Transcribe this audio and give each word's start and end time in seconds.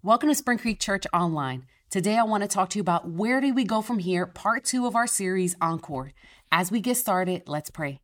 Welcome 0.00 0.28
to 0.28 0.34
Spring 0.36 0.58
Creek 0.58 0.78
Church 0.78 1.08
Online. 1.12 1.66
Today 1.90 2.16
I 2.16 2.22
want 2.22 2.44
to 2.44 2.48
talk 2.48 2.70
to 2.70 2.78
you 2.78 2.82
about 2.82 3.10
where 3.10 3.40
do 3.40 3.52
we 3.52 3.64
go 3.64 3.82
from 3.82 3.98
here, 3.98 4.26
part 4.26 4.64
two 4.64 4.86
of 4.86 4.94
our 4.94 5.08
series, 5.08 5.56
Encore. 5.60 6.12
As 6.52 6.70
we 6.70 6.80
get 6.80 6.98
started, 6.98 7.42
let's 7.48 7.68
pray. 7.68 7.98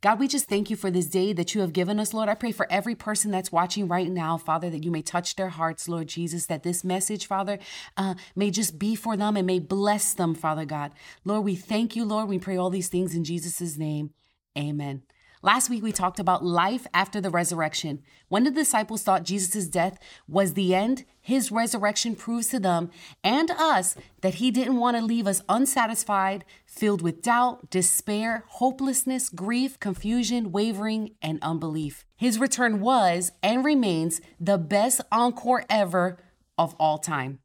God, 0.00 0.20
we 0.20 0.28
just 0.28 0.48
thank 0.48 0.70
you 0.70 0.76
for 0.76 0.92
this 0.92 1.06
day 1.06 1.32
that 1.32 1.52
you 1.52 1.60
have 1.62 1.72
given 1.72 1.98
us, 1.98 2.14
Lord. 2.14 2.28
I 2.28 2.34
pray 2.36 2.52
for 2.52 2.70
every 2.70 2.94
person 2.94 3.32
that's 3.32 3.50
watching 3.50 3.88
right 3.88 4.08
now, 4.08 4.36
Father, 4.36 4.70
that 4.70 4.84
you 4.84 4.92
may 4.92 5.02
touch 5.02 5.34
their 5.34 5.48
hearts, 5.48 5.88
Lord 5.88 6.06
Jesus, 6.06 6.46
that 6.46 6.62
this 6.62 6.84
message, 6.84 7.26
Father, 7.26 7.58
uh, 7.96 8.14
may 8.36 8.52
just 8.52 8.78
be 8.78 8.94
for 8.94 9.16
them 9.16 9.36
and 9.36 9.44
may 9.44 9.58
bless 9.58 10.14
them, 10.14 10.36
Father 10.36 10.64
God. 10.64 10.92
Lord, 11.24 11.44
we 11.44 11.56
thank 11.56 11.96
you, 11.96 12.04
Lord. 12.04 12.28
We 12.28 12.38
pray 12.38 12.58
all 12.58 12.70
these 12.70 12.88
things 12.88 13.12
in 13.12 13.24
Jesus' 13.24 13.76
name. 13.76 14.10
Amen. 14.56 15.02
Last 15.42 15.70
week, 15.70 15.82
we 15.82 15.90
talked 15.90 16.20
about 16.20 16.44
life 16.44 16.86
after 16.92 17.18
the 17.18 17.30
resurrection. 17.30 18.02
When 18.28 18.44
the 18.44 18.50
disciples 18.50 19.02
thought 19.02 19.24
Jesus' 19.24 19.68
death 19.68 19.98
was 20.28 20.52
the 20.52 20.74
end, 20.74 21.06
his 21.30 21.52
resurrection 21.52 22.16
proves 22.16 22.48
to 22.48 22.58
them 22.58 22.90
and 23.22 23.50
us 23.52 23.94
that 24.20 24.34
he 24.34 24.50
didn't 24.50 24.76
want 24.76 24.96
to 24.96 25.02
leave 25.02 25.26
us 25.26 25.42
unsatisfied, 25.48 26.44
filled 26.66 27.02
with 27.02 27.22
doubt, 27.22 27.70
despair, 27.70 28.44
hopelessness, 28.48 29.28
grief, 29.28 29.78
confusion, 29.78 30.50
wavering, 30.50 31.14
and 31.22 31.38
unbelief. 31.40 32.04
His 32.16 32.38
return 32.38 32.80
was 32.80 33.30
and 33.42 33.64
remains 33.64 34.20
the 34.40 34.58
best 34.58 35.00
encore 35.12 35.64
ever 35.70 36.18
of 36.58 36.74
all 36.80 36.98
time. 36.98 37.38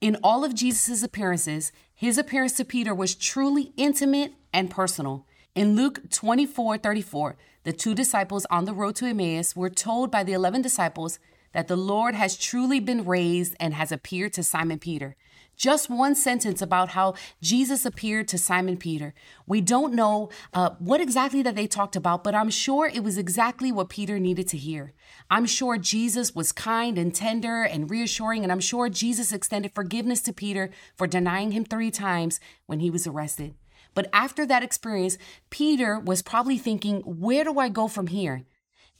In 0.00 0.16
all 0.22 0.42
of 0.42 0.54
Jesus' 0.54 1.02
appearances, 1.02 1.72
his 1.94 2.16
appearance 2.16 2.52
to 2.54 2.64
Peter 2.64 2.94
was 2.94 3.14
truly 3.14 3.72
intimate 3.76 4.32
and 4.52 4.70
personal. 4.70 5.26
In 5.54 5.76
Luke 5.76 6.10
24 6.10 6.78
34, 6.78 7.36
the 7.64 7.72
two 7.72 7.94
disciples 7.94 8.46
on 8.50 8.64
the 8.64 8.74
road 8.74 8.96
to 8.96 9.06
Emmaus 9.06 9.54
were 9.54 9.70
told 9.70 10.10
by 10.10 10.22
the 10.22 10.32
11 10.32 10.62
disciples 10.62 11.18
that 11.56 11.68
the 11.68 11.74
Lord 11.74 12.14
has 12.14 12.36
truly 12.36 12.80
been 12.80 13.06
raised 13.06 13.56
and 13.58 13.72
has 13.72 13.90
appeared 13.90 14.34
to 14.34 14.42
Simon 14.42 14.78
Peter. 14.78 15.16
Just 15.56 15.88
one 15.88 16.14
sentence 16.14 16.60
about 16.60 16.90
how 16.90 17.14
Jesus 17.40 17.86
appeared 17.86 18.28
to 18.28 18.36
Simon 18.36 18.76
Peter. 18.76 19.14
We 19.46 19.62
don't 19.62 19.94
know 19.94 20.28
uh, 20.52 20.72
what 20.78 21.00
exactly 21.00 21.40
that 21.44 21.54
they 21.54 21.66
talked 21.66 21.96
about, 21.96 22.22
but 22.22 22.34
I'm 22.34 22.50
sure 22.50 22.86
it 22.86 23.02
was 23.02 23.16
exactly 23.16 23.72
what 23.72 23.88
Peter 23.88 24.18
needed 24.18 24.48
to 24.48 24.58
hear. 24.58 24.92
I'm 25.30 25.46
sure 25.46 25.78
Jesus 25.78 26.34
was 26.34 26.52
kind 26.52 26.98
and 26.98 27.14
tender 27.14 27.62
and 27.62 27.90
reassuring, 27.90 28.42
and 28.42 28.52
I'm 28.52 28.60
sure 28.60 28.90
Jesus 28.90 29.32
extended 29.32 29.72
forgiveness 29.74 30.20
to 30.24 30.34
Peter 30.34 30.68
for 30.94 31.06
denying 31.06 31.52
him 31.52 31.64
three 31.64 31.90
times 31.90 32.38
when 32.66 32.80
he 32.80 32.90
was 32.90 33.06
arrested. 33.06 33.54
But 33.94 34.10
after 34.12 34.44
that 34.44 34.62
experience, 34.62 35.16
Peter 35.48 35.98
was 35.98 36.20
probably 36.20 36.58
thinking, 36.58 37.00
where 37.00 37.44
do 37.44 37.58
I 37.58 37.70
go 37.70 37.88
from 37.88 38.08
here? 38.08 38.44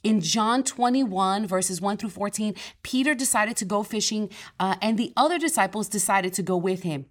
In 0.07 0.21
John 0.21 0.63
21, 0.63 1.45
verses 1.47 1.81
1 1.81 1.97
through 1.97 2.11
14, 2.11 2.55
Peter 2.81 3.13
decided 3.13 3.57
to 3.57 3.65
go 3.65 3.83
fishing, 3.83 4.29
uh, 4.57 4.75
and 4.81 4.97
the 4.97 5.11
other 5.17 5.37
disciples 5.37 5.89
decided 5.89 6.31
to 6.35 6.41
go 6.41 6.55
with 6.55 6.83
him. 6.83 7.07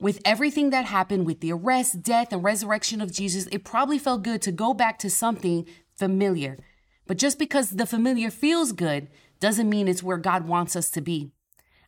With 0.00 0.20
everything 0.24 0.70
that 0.70 0.86
happened 0.86 1.26
with 1.26 1.38
the 1.38 1.52
arrest, 1.52 2.02
death, 2.02 2.32
and 2.32 2.42
resurrection 2.42 3.00
of 3.00 3.12
Jesus, 3.12 3.46
it 3.52 3.62
probably 3.62 4.00
felt 4.00 4.24
good 4.24 4.42
to 4.42 4.50
go 4.50 4.74
back 4.74 4.98
to 4.98 5.08
something 5.08 5.64
familiar. 5.94 6.58
But 7.06 7.18
just 7.18 7.38
because 7.38 7.70
the 7.70 7.86
familiar 7.86 8.30
feels 8.32 8.72
good 8.72 9.06
doesn't 9.38 9.70
mean 9.70 9.86
it's 9.86 10.02
where 10.02 10.18
God 10.18 10.48
wants 10.48 10.74
us 10.74 10.90
to 10.90 11.00
be. 11.00 11.30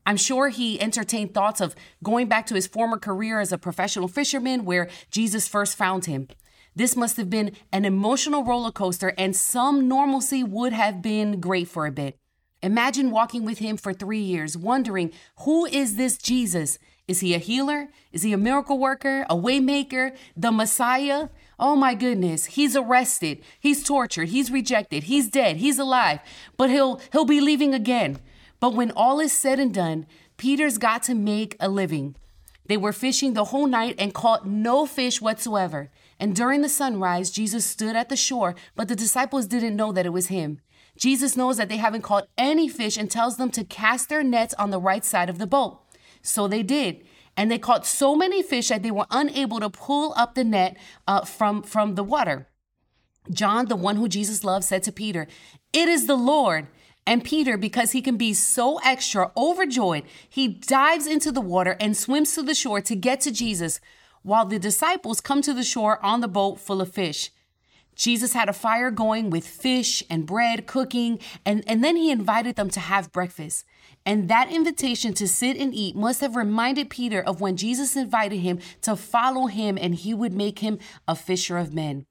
I'm 0.06 0.16
sure 0.16 0.48
he 0.48 0.80
entertained 0.80 1.34
thoughts 1.34 1.60
of 1.60 1.74
going 2.04 2.28
back 2.28 2.47
to 2.47 2.54
his 2.54 2.69
former 2.69 2.98
career 2.98 3.41
as 3.41 3.50
a 3.50 3.58
professional 3.58 4.06
fisherman 4.06 4.64
where 4.64 4.88
Jesus 5.10 5.48
first 5.48 5.74
found 5.74 6.04
him. 6.04 6.28
This 6.75 6.97
must 6.97 7.17
have 7.17 7.28
been 7.28 7.53
an 7.73 7.84
emotional 7.84 8.45
roller 8.45 8.73
coaster, 8.73 9.12
and 9.19 9.37
some 9.37 9.89
normalcy 9.89 10.42
would 10.42 10.73
have 10.73 11.03
been 11.03 11.41
great 11.41 11.69
for 11.69 11.87
a 11.87 11.92
bit. 11.92 12.17
Imagine 12.62 13.11
walking 13.11 13.45
with 13.45 13.59
him 13.59 13.77
for 13.77 13.92
three 13.92 14.20
years, 14.20 14.56
wondering 14.56 15.12
who 15.41 15.67
is 15.67 15.97
this 15.97 16.17
Jesus? 16.17 16.78
Is 17.09 17.20
he 17.20 17.34
a 17.34 17.39
healer? 17.39 17.89
Is 18.12 18.23
he 18.23 18.33
a 18.33 18.39
miracle 18.39 18.78
worker? 18.78 19.27
A 19.28 19.37
waymaker? 19.37 20.17
The 20.37 20.53
Messiah? 20.53 21.28
Oh 21.59 21.77
my 21.77 21.94
goodness, 21.94 22.47
he's 22.47 22.75
arrested, 22.75 23.41
he's 23.61 23.84
tortured, 23.84 24.31
he's 24.31 24.50
rejected, 24.50 25.05
he's 25.05 25.28
dead, 25.28 25.59
he's 25.59 25.78
alive, 25.78 26.21
but 26.56 26.71
he'll 26.71 27.00
he'll 27.12 27.25
be 27.25 27.41
leaving 27.41 27.75
again. 27.75 28.19
But 28.59 28.75
when 28.75 28.91
all 28.93 29.21
is 29.21 29.32
said 29.32 29.61
and 29.61 29.75
done, 29.75 30.06
Peter's 30.37 30.78
got 30.78 31.03
to 31.05 31.15
make 31.15 31.56
a 31.61 31.69
living. 31.69 32.16
They 32.66 32.77
were 32.77 32.93
fishing 32.93 33.34
the 33.34 33.47
whole 33.47 33.66
night 33.66 33.97
and 33.99 34.15
caught 34.15 34.47
no 34.47 34.87
fish 34.87 35.21
whatsoever. 35.21 35.91
And 36.22 36.37
during 36.37 36.62
the 36.62 36.69
sunrise, 36.69 37.33
Jesus 37.33 37.66
stood 37.66 37.97
at 37.97 38.09
the 38.09 38.15
shore, 38.15 38.55
but 38.77 38.87
the 38.87 38.94
disciples 38.94 39.47
didn't 39.47 39.75
know 39.75 39.91
that 39.91 40.06
it 40.06 40.12
was 40.12 40.28
him. 40.28 40.60
Jesus 40.97 41.37
knows 41.37 41.56
that 41.56 41.69
they 41.69 41.78
haven't 41.78 42.03
caught 42.03 42.28
any 42.38 42.69
fish 42.69 42.97
and 42.97 43.10
tells 43.10 43.38
them 43.38 43.50
to 43.50 43.65
cast 43.65 44.09
their 44.09 44.22
nets 44.22 44.55
on 44.55 44.71
the 44.71 44.78
right 44.78 45.05
side 45.05 45.28
of 45.28 45.38
the 45.38 45.49
boat. 45.49 45.81
So 46.22 46.47
they 46.47 46.62
did. 46.62 47.05
And 47.37 47.50
they 47.50 47.59
caught 47.59 47.84
so 47.84 48.15
many 48.15 48.41
fish 48.41 48.69
that 48.69 48.84
they 48.84 48.93
were 48.93 49.06
unable 49.11 49.59
to 49.59 49.69
pull 49.69 50.15
up 50.16 50.37
the 50.37 50.44
net 50.44 50.77
uh, 51.09 51.25
from, 51.25 51.65
from 51.65 51.97
the 51.97 52.05
water. 52.05 52.47
John, 53.28 53.66
the 53.66 53.75
one 53.75 53.97
who 53.97 54.06
Jesus 54.06 54.44
loved, 54.44 54.65
said 54.65 54.84
to 54.84 54.93
Peter, 54.93 55.27
It 55.72 55.88
is 55.88 56.06
the 56.06 56.15
Lord. 56.15 56.69
And 57.05 57.25
Peter, 57.25 57.56
because 57.56 57.91
he 57.91 58.00
can 58.00 58.16
be 58.16 58.32
so 58.32 58.78
extra 58.84 59.32
overjoyed, 59.37 60.05
he 60.28 60.47
dives 60.47 61.09
into 61.09 61.32
the 61.32 61.41
water 61.41 61.77
and 61.81 61.97
swims 61.97 62.32
to 62.37 62.43
the 62.43 62.55
shore 62.55 62.81
to 62.82 62.94
get 62.94 63.21
to 63.22 63.32
Jesus, 63.32 63.81
while 64.22 64.44
the 64.44 64.59
disciples 64.59 65.21
come 65.21 65.43
to 65.43 65.55
the 65.55 65.65
shore 65.65 66.05
on 66.05 66.21
the 66.21 66.28
boat 66.28 66.60
full 66.60 66.81
of 66.81 66.93
fish. 66.93 67.31
Jesus 67.94 68.33
had 68.33 68.49
a 68.49 68.55
fire 68.55 68.91
going 68.91 69.28
with 69.28 69.47
fish 69.47 70.03
and 70.09 70.27
bread 70.27 70.66
cooking, 70.66 71.19
and, 71.44 71.62
and 71.66 71.84
then 71.84 71.97
he 71.97 72.10
invited 72.10 72.56
them 72.56 72.71
to 72.71 72.81
have 72.81 73.12
breakfast. 73.12 73.65
And 74.06 74.28
that 74.28 74.50
invitation 74.50 75.15
to 75.15 75.28
sit 75.28 75.56
and 75.56 75.75
eat 75.75 75.94
must 75.94 76.21
have 76.21 76.34
reminded 76.34 76.91
Peter 76.91 77.21
of 77.21 77.41
when 77.41 77.56
Jesus 77.56 77.94
invited 77.94 78.38
him 78.38 78.59
to 78.81 78.97
follow 78.97 79.47
him 79.47 79.78
and 79.81 79.94
he 79.94 80.15
would 80.15 80.32
make 80.32 80.61
him 80.61 80.78
a 81.06 81.15
fisher 81.15 81.59
of 81.59 81.75
men. 81.75 82.06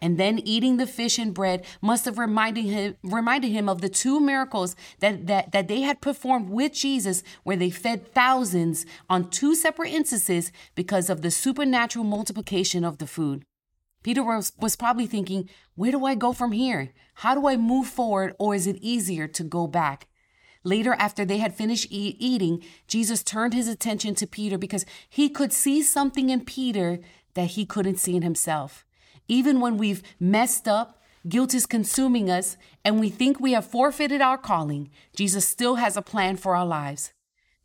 And 0.00 0.16
then 0.18 0.38
eating 0.38 0.76
the 0.76 0.86
fish 0.86 1.18
and 1.18 1.34
bread 1.34 1.64
must 1.80 2.04
have 2.04 2.18
reminded 2.18 2.64
him, 2.64 2.96
reminded 3.02 3.50
him 3.50 3.68
of 3.68 3.80
the 3.80 3.88
two 3.88 4.20
miracles 4.20 4.76
that, 5.00 5.26
that, 5.26 5.52
that 5.52 5.68
they 5.68 5.80
had 5.80 6.00
performed 6.00 6.50
with 6.50 6.72
Jesus, 6.72 7.22
where 7.42 7.56
they 7.56 7.70
fed 7.70 8.12
thousands 8.14 8.86
on 9.10 9.30
two 9.30 9.54
separate 9.54 9.92
instances 9.92 10.52
because 10.74 11.10
of 11.10 11.22
the 11.22 11.30
supernatural 11.30 12.04
multiplication 12.04 12.84
of 12.84 12.98
the 12.98 13.06
food. 13.06 13.44
Peter 14.02 14.22
was, 14.22 14.52
was 14.60 14.76
probably 14.76 15.06
thinking, 15.06 15.48
Where 15.74 15.90
do 15.90 16.04
I 16.04 16.14
go 16.14 16.32
from 16.32 16.52
here? 16.52 16.92
How 17.14 17.34
do 17.34 17.48
I 17.48 17.56
move 17.56 17.88
forward, 17.88 18.34
or 18.38 18.54
is 18.54 18.66
it 18.66 18.76
easier 18.80 19.26
to 19.26 19.42
go 19.42 19.66
back? 19.66 20.06
Later, 20.64 20.94
after 20.98 21.24
they 21.24 21.38
had 21.38 21.54
finished 21.54 21.86
e- 21.90 22.16
eating, 22.18 22.62
Jesus 22.86 23.22
turned 23.22 23.54
his 23.54 23.68
attention 23.68 24.14
to 24.16 24.26
Peter 24.26 24.58
because 24.58 24.84
he 25.08 25.28
could 25.28 25.52
see 25.52 25.82
something 25.82 26.30
in 26.30 26.44
Peter 26.44 27.00
that 27.34 27.50
he 27.50 27.64
couldn't 27.64 27.98
see 27.98 28.16
in 28.16 28.22
himself. 28.22 28.84
Even 29.28 29.60
when 29.60 29.76
we've 29.76 30.02
messed 30.18 30.66
up, 30.66 31.00
guilt 31.28 31.54
is 31.54 31.66
consuming 31.66 32.30
us, 32.30 32.56
and 32.84 32.98
we 32.98 33.10
think 33.10 33.38
we 33.38 33.52
have 33.52 33.66
forfeited 33.66 34.20
our 34.20 34.38
calling, 34.38 34.90
Jesus 35.14 35.46
still 35.46 35.76
has 35.76 35.96
a 35.96 36.02
plan 36.02 36.36
for 36.36 36.56
our 36.56 36.66
lives. 36.66 37.12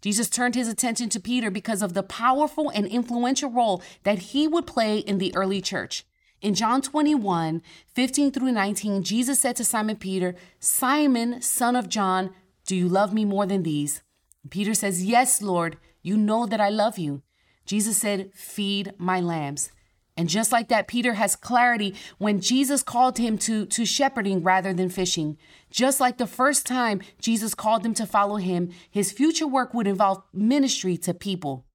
Jesus 0.01 0.29
turned 0.29 0.56
his 0.56 0.68
attention 0.68 1.07
to 1.09 1.19
Peter 1.19 1.50
because 1.50 1.81
of 1.81 1.94
the 1.94 2.03
powerful 2.03 2.69
and 2.69 2.85
influential 2.85 3.50
role 3.50 3.81
that 4.03 4.19
he 4.19 4.47
would 4.47 4.68
play 4.68 4.97
in 4.97 5.18
the 5.18 5.34
early 5.34 5.62
church. 5.62 6.06
In 6.41 6.56
John 6.56 6.81
21, 6.81 7.62
15 7.88 8.31
through 8.34 8.51
19, 8.51 9.03
Jesus 9.03 9.40
said 9.40 9.56
to 9.56 9.63
Simon 9.63 9.95
Peter, 9.95 10.35
Simon, 10.59 11.41
son 11.41 11.78
of 11.78 11.88
John, 11.88 12.31
do 12.66 12.75
you 12.75 12.90
love 12.90 13.13
me 13.13 13.24
more 13.24 13.45
than 13.45 13.63
these? 13.63 14.01
Peter 14.50 14.74
says, 14.74 15.06
Yes, 15.06 15.41
Lord, 15.41 15.78
you 16.01 16.18
know 16.18 16.45
that 16.45 16.59
I 16.59 16.69
love 16.69 16.97
you. 16.97 17.22
Jesus 17.66 17.97
said, 17.97 18.34
Feed 18.34 18.91
my 18.97 19.22
lambs. 19.22 19.72
And 20.16 20.29
just 20.29 20.51
like 20.51 20.69
that, 20.69 20.88
Peter 20.88 21.13
has 21.13 21.35
clarity 21.35 21.96
when 22.19 22.40
Jesus 22.40 22.84
called 22.84 23.18
him 23.18 23.38
to, 23.40 23.66
to 23.66 23.85
shepherding 23.85 24.44
rather 24.44 24.72
than 24.72 24.90
fishing. 24.90 25.38
Just 25.72 26.00
like 26.00 26.18
the 26.18 26.28
first 26.28 26.68
time 26.68 27.01
Jesus 27.19 27.56
called 27.56 27.85
him 27.85 27.96
to 27.96 28.06
follow 28.06 28.35
him, 28.35 28.72
his 28.91 29.12
future 29.12 29.48
work 29.48 29.74
would 29.74 29.88
involve 29.88 30.24
ministry 30.31 30.98
to 30.98 31.13
people. 31.13 31.65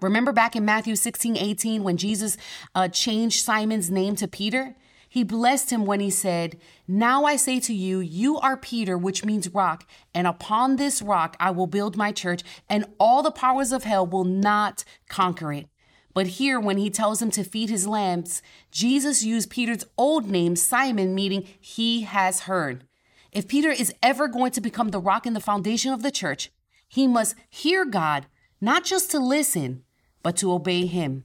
Remember 0.00 0.32
back 0.32 0.56
in 0.56 0.64
Matthew 0.64 0.96
16, 0.96 1.36
18, 1.36 1.82
when 1.82 1.98
Jesus 1.98 2.38
uh, 2.74 2.88
changed 2.88 3.44
Simon's 3.44 3.90
name 3.90 4.16
to 4.16 4.26
Peter? 4.26 4.74
He 5.10 5.24
blessed 5.24 5.70
him 5.70 5.84
when 5.84 6.00
he 6.00 6.08
said, 6.08 6.56
Now 6.86 7.24
I 7.24 7.34
say 7.34 7.58
to 7.60 7.74
you, 7.74 7.98
you 7.98 8.38
are 8.38 8.56
Peter, 8.56 8.96
which 8.96 9.24
means 9.24 9.52
rock, 9.52 9.84
and 10.14 10.26
upon 10.26 10.76
this 10.76 11.02
rock 11.02 11.36
I 11.40 11.50
will 11.50 11.66
build 11.66 11.96
my 11.96 12.12
church, 12.12 12.42
and 12.68 12.86
all 12.98 13.22
the 13.22 13.32
powers 13.32 13.72
of 13.72 13.82
hell 13.82 14.06
will 14.06 14.24
not 14.24 14.84
conquer 15.08 15.52
it. 15.52 15.69
But 16.12 16.26
here, 16.26 16.58
when 16.58 16.78
he 16.78 16.90
tells 16.90 17.22
him 17.22 17.30
to 17.32 17.44
feed 17.44 17.70
his 17.70 17.86
lambs, 17.86 18.42
Jesus 18.70 19.22
used 19.22 19.50
Peter's 19.50 19.84
old 19.96 20.28
name, 20.28 20.56
Simon, 20.56 21.14
meaning 21.14 21.46
he 21.60 22.02
has 22.02 22.40
heard. 22.40 22.84
If 23.32 23.46
Peter 23.46 23.70
is 23.70 23.94
ever 24.02 24.26
going 24.26 24.50
to 24.52 24.60
become 24.60 24.88
the 24.88 24.98
rock 24.98 25.24
and 25.24 25.36
the 25.36 25.40
foundation 25.40 25.92
of 25.92 26.02
the 26.02 26.10
church, 26.10 26.50
he 26.88 27.06
must 27.06 27.36
hear 27.48 27.84
God, 27.84 28.26
not 28.60 28.84
just 28.84 29.10
to 29.12 29.20
listen, 29.20 29.84
but 30.22 30.36
to 30.38 30.52
obey 30.52 30.86
him. 30.86 31.24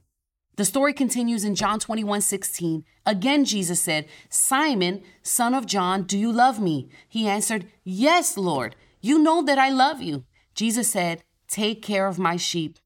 The 0.56 0.64
story 0.64 0.94
continues 0.94 1.44
in 1.44 1.54
John 1.54 1.78
21 1.80 2.22
16. 2.22 2.84
Again, 3.04 3.44
Jesus 3.44 3.80
said, 3.82 4.06
Simon, 4.30 5.02
son 5.22 5.54
of 5.54 5.66
John, 5.66 6.04
do 6.04 6.16
you 6.16 6.32
love 6.32 6.60
me? 6.60 6.88
He 7.08 7.28
answered, 7.28 7.66
Yes, 7.84 8.38
Lord. 8.38 8.74
You 9.02 9.18
know 9.18 9.42
that 9.42 9.58
I 9.58 9.68
love 9.68 10.00
you. 10.00 10.24
Jesus 10.54 10.88
said, 10.88 11.22
Take 11.46 11.82
care 11.82 12.06
of 12.06 12.18
my 12.18 12.36
sheep. 12.36 12.78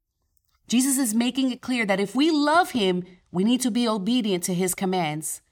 Jesus 0.71 0.99
is 0.99 1.17
making 1.17 1.51
it 1.51 1.61
clear 1.61 1.85
that 1.85 1.99
if 1.99 2.15
we 2.15 2.31
love 2.31 2.71
him, 2.71 3.03
we 3.33 3.43
need 3.43 3.61
to 3.63 3.73
be 3.73 3.89
obedient 3.89 4.45
to 4.45 4.55
his 4.55 4.73
commands. 4.73 5.43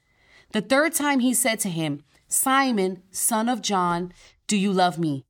The 0.52 0.60
third 0.60 0.94
time 0.94 1.18
he 1.18 1.34
said 1.34 1.58
to 1.60 1.68
him, 1.68 2.04
Simon, 2.28 3.02
son 3.10 3.48
of 3.48 3.60
John, 3.60 4.12
do 4.46 4.56
you 4.56 4.72
love 4.72 4.96
me? 4.96 5.24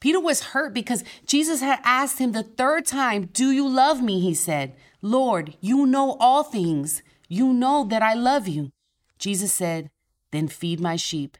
Peter 0.00 0.18
was 0.18 0.52
hurt 0.54 0.72
because 0.72 1.04
Jesus 1.26 1.60
had 1.60 1.80
asked 1.84 2.18
him 2.18 2.32
the 2.32 2.42
third 2.42 2.86
time, 2.86 3.26
Do 3.34 3.50
you 3.50 3.68
love 3.68 4.02
me? 4.02 4.18
He 4.20 4.32
said, 4.32 4.74
Lord, 5.02 5.54
you 5.60 5.84
know 5.84 6.16
all 6.20 6.42
things. 6.42 7.02
You 7.28 7.52
know 7.52 7.84
that 7.84 8.02
I 8.02 8.14
love 8.14 8.48
you. 8.48 8.70
Jesus 9.18 9.52
said, 9.52 9.90
Then 10.30 10.48
feed 10.48 10.80
my 10.80 10.96
sheep. 10.96 11.36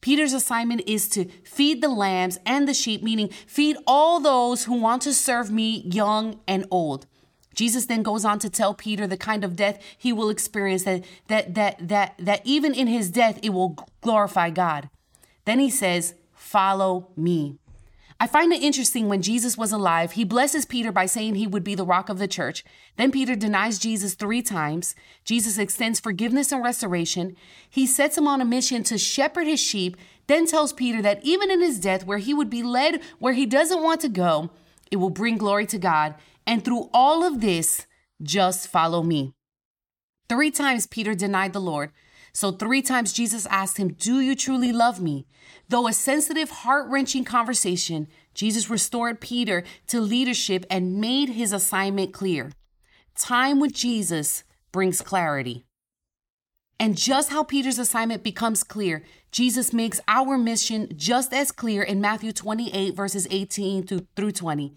Peter's 0.00 0.32
assignment 0.32 0.82
is 0.88 1.08
to 1.10 1.26
feed 1.44 1.80
the 1.80 1.88
lambs 1.88 2.38
and 2.44 2.68
the 2.68 2.74
sheep, 2.74 3.00
meaning 3.02 3.28
feed 3.46 3.76
all 3.86 4.18
those 4.18 4.64
who 4.64 4.74
want 4.74 5.02
to 5.02 5.14
serve 5.14 5.52
me, 5.52 5.82
young 5.86 6.40
and 6.48 6.66
old. 6.70 7.06
Jesus 7.54 7.86
then 7.86 8.02
goes 8.02 8.24
on 8.24 8.38
to 8.40 8.50
tell 8.50 8.74
Peter 8.74 9.06
the 9.06 9.16
kind 9.16 9.44
of 9.44 9.56
death 9.56 9.78
he 9.96 10.12
will 10.12 10.30
experience 10.30 10.84
that 10.84 11.04
that 11.28 11.54
that 11.54 11.88
that 11.88 12.14
that 12.18 12.42
even 12.44 12.74
in 12.74 12.86
his 12.86 13.10
death 13.10 13.38
it 13.42 13.50
will 13.50 13.76
glorify 14.00 14.50
God. 14.50 14.90
Then 15.44 15.58
he 15.58 15.70
says, 15.70 16.14
"Follow 16.32 17.08
me." 17.16 17.58
I 18.20 18.28
find 18.28 18.52
it 18.52 18.62
interesting 18.62 19.08
when 19.08 19.22
Jesus 19.22 19.58
was 19.58 19.72
alive, 19.72 20.12
he 20.12 20.24
blesses 20.24 20.64
Peter 20.64 20.92
by 20.92 21.04
saying 21.04 21.34
he 21.34 21.48
would 21.48 21.64
be 21.64 21.74
the 21.74 21.84
rock 21.84 22.08
of 22.08 22.18
the 22.18 22.28
church. 22.28 22.64
Then 22.96 23.10
Peter 23.10 23.34
denies 23.34 23.78
Jesus 23.78 24.14
3 24.14 24.40
times. 24.40 24.94
Jesus 25.24 25.58
extends 25.58 25.98
forgiveness 25.98 26.52
and 26.52 26.62
restoration. 26.62 27.36
He 27.68 27.86
sets 27.86 28.16
him 28.16 28.28
on 28.28 28.40
a 28.40 28.44
mission 28.44 28.84
to 28.84 28.98
shepherd 28.98 29.48
his 29.48 29.60
sheep, 29.60 29.96
then 30.28 30.46
tells 30.46 30.72
Peter 30.72 31.02
that 31.02 31.24
even 31.24 31.50
in 31.50 31.60
his 31.60 31.80
death 31.80 32.06
where 32.06 32.18
he 32.18 32.32
would 32.32 32.48
be 32.48 32.62
led 32.62 33.02
where 33.18 33.34
he 33.34 33.46
doesn't 33.46 33.82
want 33.82 34.00
to 34.02 34.08
go, 34.08 34.48
it 34.92 34.96
will 34.96 35.10
bring 35.10 35.36
glory 35.36 35.66
to 35.66 35.78
God 35.78 36.14
and 36.46 36.64
through 36.64 36.90
all 36.92 37.24
of 37.24 37.40
this, 37.40 37.86
just 38.22 38.68
follow 38.68 39.02
me. 39.02 39.34
Three 40.28 40.50
times 40.50 40.86
Peter 40.86 41.14
denied 41.14 41.52
the 41.52 41.60
Lord. 41.60 41.90
So, 42.32 42.50
three 42.50 42.82
times 42.82 43.12
Jesus 43.12 43.46
asked 43.46 43.76
him, 43.76 43.92
Do 43.92 44.20
you 44.20 44.34
truly 44.34 44.72
love 44.72 45.00
me? 45.00 45.26
Though 45.68 45.86
a 45.86 45.92
sensitive, 45.92 46.50
heart 46.50 46.88
wrenching 46.88 47.24
conversation, 47.24 48.08
Jesus 48.34 48.68
restored 48.68 49.20
Peter 49.20 49.62
to 49.86 50.00
leadership 50.00 50.66
and 50.68 51.00
made 51.00 51.30
his 51.30 51.52
assignment 51.52 52.12
clear. 52.12 52.50
Time 53.16 53.60
with 53.60 53.72
Jesus 53.72 54.42
brings 54.72 55.00
clarity. 55.00 55.64
And 56.80 56.96
just 56.96 57.30
how 57.30 57.44
Peter's 57.44 57.78
assignment 57.78 58.24
becomes 58.24 58.64
clear, 58.64 59.04
Jesus 59.30 59.72
makes 59.72 60.00
our 60.08 60.36
mission 60.36 60.88
just 60.96 61.32
as 61.32 61.52
clear 61.52 61.82
in 61.82 62.00
Matthew 62.00 62.32
28, 62.32 62.96
verses 62.96 63.28
18 63.30 63.86
through 64.16 64.32
20. 64.32 64.76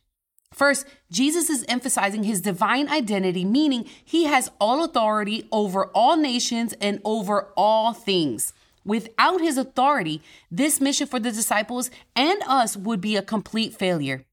First, 0.53 0.85
Jesus 1.09 1.49
is 1.49 1.65
emphasizing 1.67 2.23
his 2.23 2.41
divine 2.41 2.89
identity, 2.89 3.45
meaning 3.45 3.85
he 4.03 4.25
has 4.25 4.51
all 4.59 4.83
authority 4.83 5.47
over 5.51 5.85
all 5.87 6.17
nations 6.17 6.73
and 6.81 6.99
over 7.05 7.49
all 7.55 7.93
things. 7.93 8.53
Without 8.83 9.41
his 9.41 9.57
authority, 9.57 10.21
this 10.49 10.81
mission 10.81 11.07
for 11.07 11.19
the 11.19 11.31
disciples 11.31 11.89
and 12.15 12.41
us 12.47 12.75
would 12.75 12.99
be 12.99 13.15
a 13.15 13.21
complete 13.21 13.73
failure. 13.75 14.25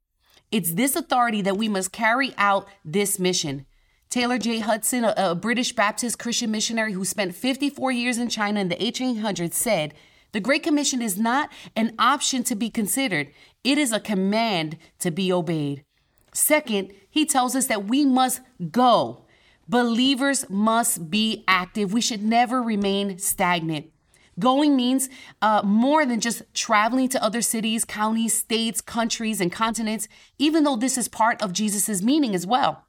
It's 0.50 0.72
this 0.72 0.96
authority 0.96 1.42
that 1.42 1.58
we 1.58 1.68
must 1.68 1.92
carry 1.92 2.32
out 2.38 2.66
this 2.84 3.18
mission. 3.18 3.66
Taylor 4.08 4.38
J. 4.38 4.60
Hudson, 4.60 5.04
a, 5.04 5.14
a, 5.16 5.34
British 5.34 5.74
Baptist 5.74 6.18
Christian 6.18 6.50
missionary 6.50 6.94
who 6.94 7.04
spent 7.04 7.34
54 7.34 7.92
years 7.92 8.16
in 8.16 8.30
China 8.30 8.58
in 8.58 8.68
the 8.68 8.76
1800s, 8.76 9.52
said, 9.52 9.92
The 10.32 10.40
Great 10.40 10.62
Commission 10.62 11.02
is 11.02 11.18
not 11.18 11.50
an 11.76 11.94
option 11.98 12.42
to 12.44 12.54
be 12.54 12.70
considered, 12.70 13.28
it 13.62 13.76
is 13.76 13.92
a 13.92 14.00
command 14.00 14.78
to 15.00 15.10
be 15.10 15.30
obeyed. 15.30 15.84
Second, 16.32 16.92
he 17.08 17.24
tells 17.26 17.56
us 17.56 17.66
that 17.66 17.86
we 17.86 18.04
must 18.04 18.40
go. 18.70 19.24
Believers 19.68 20.48
must 20.48 21.10
be 21.10 21.44
active. 21.46 21.92
We 21.92 22.00
should 22.00 22.22
never 22.22 22.62
remain 22.62 23.18
stagnant. 23.18 23.90
Going 24.38 24.76
means 24.76 25.08
uh, 25.42 25.62
more 25.64 26.06
than 26.06 26.20
just 26.20 26.42
traveling 26.54 27.08
to 27.08 27.22
other 27.22 27.42
cities, 27.42 27.84
counties, 27.84 28.34
states, 28.34 28.80
countries, 28.80 29.40
and 29.40 29.50
continents, 29.50 30.06
even 30.38 30.62
though 30.62 30.76
this 30.76 30.96
is 30.96 31.08
part 31.08 31.42
of 31.42 31.52
Jesus' 31.52 32.02
meaning 32.02 32.34
as 32.34 32.46
well. 32.46 32.84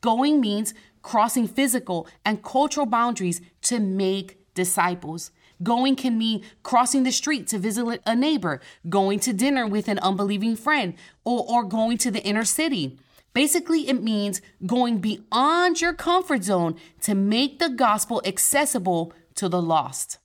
Going 0.00 0.40
means 0.40 0.72
crossing 1.02 1.46
physical 1.46 2.08
and 2.24 2.42
cultural 2.42 2.86
boundaries 2.86 3.42
to 3.62 3.78
make 3.78 4.38
disciples. 4.54 5.30
Going 5.62 5.96
can 5.96 6.18
mean 6.18 6.42
crossing 6.62 7.04
the 7.04 7.12
street 7.12 7.46
to 7.48 7.58
visit 7.58 8.00
a 8.06 8.14
neighbor, 8.14 8.60
going 8.88 9.20
to 9.20 9.32
dinner 9.32 9.66
with 9.66 9.88
an 9.88 9.98
unbelieving 10.00 10.56
friend, 10.56 10.94
or, 11.24 11.44
or 11.48 11.64
going 11.64 11.98
to 11.98 12.10
the 12.10 12.22
inner 12.22 12.44
city. 12.44 12.98
Basically, 13.32 13.88
it 13.88 14.02
means 14.02 14.40
going 14.64 14.98
beyond 14.98 15.80
your 15.80 15.92
comfort 15.92 16.44
zone 16.44 16.76
to 17.02 17.14
make 17.14 17.58
the 17.58 17.68
gospel 17.68 18.22
accessible 18.24 19.12
to 19.34 19.48
the 19.48 19.60
lost. 19.60 20.18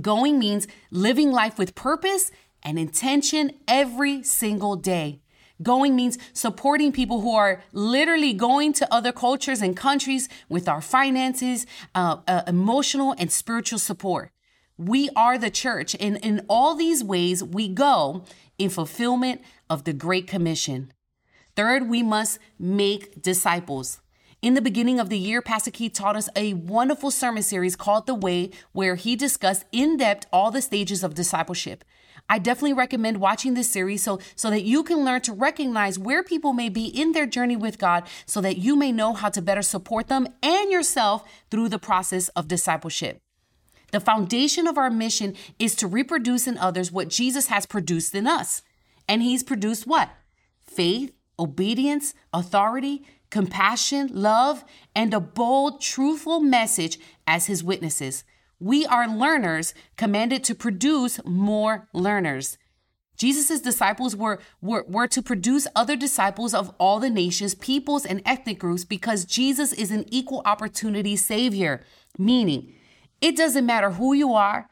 Going 0.00 0.38
means 0.38 0.66
living 0.90 1.30
life 1.30 1.58
with 1.58 1.74
purpose 1.74 2.30
and 2.62 2.78
intention 2.78 3.52
every 3.68 4.22
single 4.24 4.76
day. 4.76 5.20
Going 5.62 5.96
means 5.96 6.18
supporting 6.32 6.92
people 6.92 7.22
who 7.22 7.34
are 7.34 7.62
literally 7.72 8.34
going 8.34 8.72
to 8.74 8.92
other 8.92 9.12
cultures 9.12 9.62
and 9.62 9.76
countries 9.76 10.28
with 10.48 10.68
our 10.68 10.82
finances, 10.82 11.64
uh, 11.94 12.18
uh, 12.28 12.42
emotional, 12.46 13.14
and 13.16 13.32
spiritual 13.32 13.78
support. 13.78 14.32
We 14.78 15.08
are 15.16 15.38
the 15.38 15.50
church, 15.50 15.96
and 15.98 16.18
in 16.18 16.44
all 16.48 16.74
these 16.74 17.02
ways, 17.02 17.42
we 17.42 17.66
go 17.66 18.24
in 18.58 18.68
fulfillment 18.68 19.40
of 19.70 19.84
the 19.84 19.94
Great 19.94 20.26
Commission. 20.26 20.92
Third, 21.54 21.88
we 21.88 22.02
must 22.02 22.38
make 22.58 23.22
disciples. 23.22 24.00
In 24.42 24.52
the 24.52 24.60
beginning 24.60 25.00
of 25.00 25.08
the 25.08 25.18
year, 25.18 25.40
Pastor 25.40 25.70
Keith 25.70 25.94
taught 25.94 26.14
us 26.14 26.28
a 26.36 26.52
wonderful 26.52 27.10
sermon 27.10 27.42
series 27.42 27.74
called 27.74 28.06
The 28.06 28.14
Way, 28.14 28.50
where 28.72 28.96
he 28.96 29.16
discussed 29.16 29.64
in 29.72 29.96
depth 29.96 30.26
all 30.30 30.50
the 30.50 30.60
stages 30.60 31.02
of 31.02 31.14
discipleship. 31.14 31.82
I 32.28 32.38
definitely 32.38 32.74
recommend 32.74 33.16
watching 33.16 33.54
this 33.54 33.70
series 33.70 34.02
so, 34.02 34.18
so 34.34 34.50
that 34.50 34.64
you 34.64 34.82
can 34.82 35.06
learn 35.06 35.22
to 35.22 35.32
recognize 35.32 35.98
where 35.98 36.22
people 36.22 36.52
may 36.52 36.68
be 36.68 36.86
in 36.86 37.12
their 37.12 37.26
journey 37.26 37.56
with 37.56 37.78
God 37.78 38.06
so 38.26 38.42
that 38.42 38.58
you 38.58 38.76
may 38.76 38.92
know 38.92 39.14
how 39.14 39.30
to 39.30 39.40
better 39.40 39.62
support 39.62 40.08
them 40.08 40.26
and 40.42 40.70
yourself 40.70 41.24
through 41.50 41.70
the 41.70 41.78
process 41.78 42.28
of 42.28 42.46
discipleship. 42.46 43.20
The 43.96 44.00
foundation 44.00 44.66
of 44.66 44.76
our 44.76 44.90
mission 44.90 45.34
is 45.58 45.74
to 45.76 45.86
reproduce 45.86 46.46
in 46.46 46.58
others 46.58 46.92
what 46.92 47.08
Jesus 47.08 47.46
has 47.46 47.64
produced 47.64 48.14
in 48.14 48.26
us. 48.26 48.60
And 49.08 49.22
he's 49.22 49.42
produced 49.42 49.86
what? 49.86 50.10
Faith, 50.60 51.14
obedience, 51.38 52.12
authority, 52.30 53.06
compassion, 53.30 54.10
love, 54.12 54.66
and 54.94 55.14
a 55.14 55.18
bold, 55.20 55.80
truthful 55.80 56.40
message 56.40 56.98
as 57.26 57.46
his 57.46 57.64
witnesses. 57.64 58.22
We 58.60 58.84
are 58.84 59.08
learners 59.08 59.72
commanded 59.96 60.44
to 60.44 60.54
produce 60.54 61.18
more 61.24 61.88
learners. 61.94 62.58
Jesus' 63.16 63.62
disciples 63.62 64.14
were, 64.14 64.40
were, 64.60 64.84
were 64.86 65.08
to 65.08 65.22
produce 65.22 65.66
other 65.74 65.96
disciples 65.96 66.52
of 66.52 66.70
all 66.78 67.00
the 67.00 67.08
nations, 67.08 67.54
peoples, 67.54 68.04
and 68.04 68.20
ethnic 68.26 68.58
groups 68.58 68.84
because 68.84 69.24
Jesus 69.24 69.72
is 69.72 69.90
an 69.90 70.04
equal 70.12 70.42
opportunity 70.44 71.16
Savior. 71.16 71.82
Meaning, 72.18 72.74
it 73.20 73.36
doesn't 73.36 73.66
matter 73.66 73.92
who 73.92 74.12
you 74.12 74.34
are, 74.34 74.68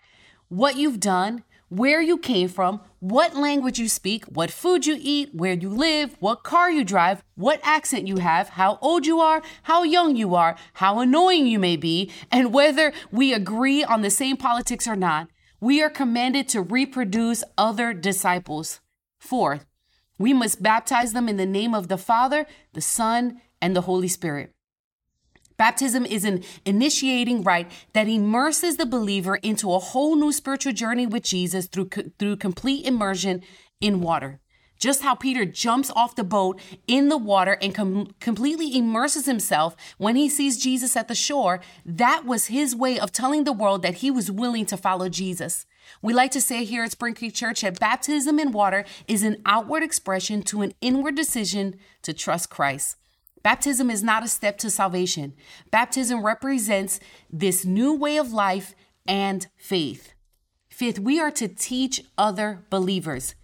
what 0.48 0.76
you've 0.76 1.00
done, 1.00 1.44
where 1.68 2.00
you 2.00 2.16
came 2.16 2.48
from, 2.48 2.80
what 3.00 3.34
language 3.34 3.78
you 3.78 3.88
speak, 3.88 4.24
what 4.26 4.50
food 4.50 4.86
you 4.86 4.96
eat, 5.00 5.34
where 5.34 5.54
you 5.54 5.68
live, 5.68 6.16
what 6.20 6.44
car 6.44 6.70
you 6.70 6.84
drive, 6.84 7.22
what 7.34 7.60
accent 7.62 8.06
you 8.06 8.18
have, 8.18 8.50
how 8.50 8.78
old 8.80 9.06
you 9.06 9.18
are, 9.20 9.42
how 9.64 9.82
young 9.82 10.14
you 10.14 10.34
are, 10.34 10.56
how 10.74 11.00
annoying 11.00 11.46
you 11.46 11.58
may 11.58 11.76
be, 11.76 12.10
and 12.30 12.54
whether 12.54 12.92
we 13.10 13.34
agree 13.34 13.82
on 13.82 14.02
the 14.02 14.10
same 14.10 14.36
politics 14.36 14.86
or 14.86 14.96
not, 14.96 15.28
we 15.60 15.82
are 15.82 15.90
commanded 15.90 16.48
to 16.48 16.62
reproduce 16.62 17.42
other 17.58 17.92
disciples. 17.92 18.80
Fourth, 19.18 19.66
we 20.16 20.32
must 20.32 20.62
baptize 20.62 21.12
them 21.12 21.28
in 21.28 21.38
the 21.38 21.46
name 21.46 21.74
of 21.74 21.88
the 21.88 21.98
Father, 21.98 22.46
the 22.72 22.80
Son, 22.80 23.40
and 23.60 23.74
the 23.74 23.82
Holy 23.82 24.08
Spirit. 24.08 24.53
Baptism 25.56 26.04
is 26.04 26.24
an 26.24 26.42
initiating 26.64 27.42
rite 27.42 27.70
that 27.92 28.08
immerses 28.08 28.76
the 28.76 28.86
believer 28.86 29.36
into 29.36 29.72
a 29.72 29.78
whole 29.78 30.16
new 30.16 30.32
spiritual 30.32 30.72
journey 30.72 31.06
with 31.06 31.22
Jesus 31.22 31.66
through, 31.66 31.90
through 32.18 32.36
complete 32.36 32.86
immersion 32.86 33.42
in 33.80 34.00
water. 34.00 34.40
Just 34.78 35.02
how 35.02 35.14
Peter 35.14 35.44
jumps 35.44 35.90
off 35.94 36.16
the 36.16 36.24
boat 36.24 36.60
in 36.86 37.08
the 37.08 37.16
water 37.16 37.56
and 37.62 37.74
com- 37.74 38.12
completely 38.20 38.76
immerses 38.76 39.24
himself 39.24 39.76
when 39.98 40.16
he 40.16 40.28
sees 40.28 40.58
Jesus 40.58 40.96
at 40.96 41.08
the 41.08 41.14
shore, 41.14 41.60
that 41.86 42.24
was 42.26 42.46
his 42.46 42.74
way 42.74 42.98
of 42.98 43.12
telling 43.12 43.44
the 43.44 43.52
world 43.52 43.82
that 43.82 43.96
he 43.96 44.10
was 44.10 44.30
willing 44.30 44.66
to 44.66 44.76
follow 44.76 45.08
Jesus. 45.08 45.64
We 46.02 46.12
like 46.12 46.32
to 46.32 46.40
say 46.40 46.64
here 46.64 46.82
at 46.82 46.92
Spring 46.92 47.14
Creek 47.14 47.34
Church 47.34 47.60
that 47.60 47.78
baptism 47.78 48.38
in 48.38 48.52
water 48.52 48.84
is 49.06 49.22
an 49.22 49.40
outward 49.46 49.82
expression 49.82 50.42
to 50.44 50.62
an 50.62 50.74
inward 50.80 51.14
decision 51.14 51.76
to 52.02 52.12
trust 52.12 52.50
Christ. 52.50 52.96
Baptism 53.44 53.90
is 53.90 54.02
not 54.02 54.24
a 54.24 54.28
step 54.28 54.56
to 54.58 54.70
salvation. 54.70 55.34
Baptism 55.70 56.24
represents 56.24 56.98
this 57.30 57.66
new 57.66 57.94
way 57.94 58.16
of 58.16 58.32
life 58.32 58.74
and 59.06 59.46
faith. 59.54 60.14
Fifth, 60.70 60.98
we 60.98 61.20
are 61.20 61.30
to 61.32 61.46
teach 61.46 62.02
other 62.16 62.64
believers, 62.70 63.34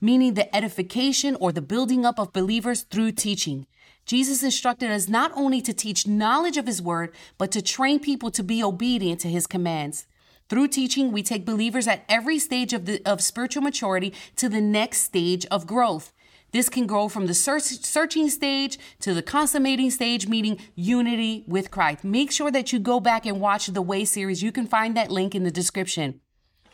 meaning 0.00 0.34
the 0.34 0.54
edification 0.54 1.36
or 1.36 1.52
the 1.52 1.62
building 1.62 2.04
up 2.04 2.18
of 2.18 2.32
believers 2.32 2.82
through 2.82 3.12
teaching. 3.12 3.68
Jesus 4.04 4.42
instructed 4.42 4.90
us 4.90 5.08
not 5.08 5.30
only 5.36 5.60
to 5.62 5.72
teach 5.72 6.08
knowledge 6.08 6.56
of 6.56 6.66
his 6.66 6.82
word, 6.82 7.14
but 7.38 7.52
to 7.52 7.62
train 7.62 8.00
people 8.00 8.32
to 8.32 8.42
be 8.42 8.64
obedient 8.64 9.20
to 9.20 9.28
his 9.28 9.46
commands. 9.46 10.06
Through 10.48 10.68
teaching, 10.68 11.12
we 11.12 11.22
take 11.22 11.46
believers 11.46 11.86
at 11.86 12.04
every 12.08 12.40
stage 12.40 12.72
of, 12.72 12.84
the, 12.84 13.00
of 13.06 13.20
spiritual 13.20 13.62
maturity 13.62 14.12
to 14.34 14.48
the 14.48 14.60
next 14.60 15.02
stage 15.02 15.46
of 15.46 15.68
growth. 15.68 16.12
This 16.56 16.70
can 16.70 16.86
go 16.86 17.10
from 17.10 17.26
the 17.26 17.34
search, 17.34 17.64
searching 17.64 18.30
stage 18.30 18.78
to 19.00 19.12
the 19.12 19.20
consummating 19.20 19.90
stage, 19.90 20.26
meaning 20.26 20.58
unity 20.74 21.44
with 21.46 21.70
Christ. 21.70 22.02
Make 22.02 22.32
sure 22.32 22.50
that 22.50 22.72
you 22.72 22.78
go 22.78 22.98
back 22.98 23.26
and 23.26 23.42
watch 23.42 23.66
the 23.66 23.82
Way 23.82 24.06
series. 24.06 24.42
You 24.42 24.52
can 24.52 24.66
find 24.66 24.96
that 24.96 25.10
link 25.10 25.34
in 25.34 25.42
the 25.42 25.50
description. 25.50 26.22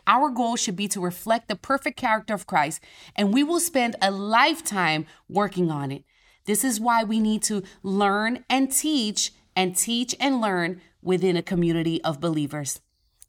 Our 0.07 0.29
goal 0.29 0.55
should 0.55 0.77
be 0.77 0.87
to 0.87 1.01
reflect 1.01 1.49
the 1.49 1.57
perfect 1.57 1.97
character 1.97 2.33
of 2.33 2.47
Christ, 2.47 2.81
and 3.17 3.33
we 3.33 3.43
will 3.43 3.59
spend 3.59 3.97
a 4.01 4.09
lifetime 4.09 5.05
working 5.27 5.69
on 5.69 5.91
it. 5.91 6.05
This 6.45 6.63
is 6.63 6.79
why 6.79 7.03
we 7.03 7.19
need 7.19 7.43
to 7.43 7.61
learn 7.83 8.45
and 8.49 8.71
teach 8.71 9.33
and 9.53 9.75
teach 9.75 10.15
and 10.17 10.39
learn 10.39 10.79
within 11.01 11.35
a 11.35 11.43
community 11.43 12.01
of 12.05 12.21
believers. 12.21 12.79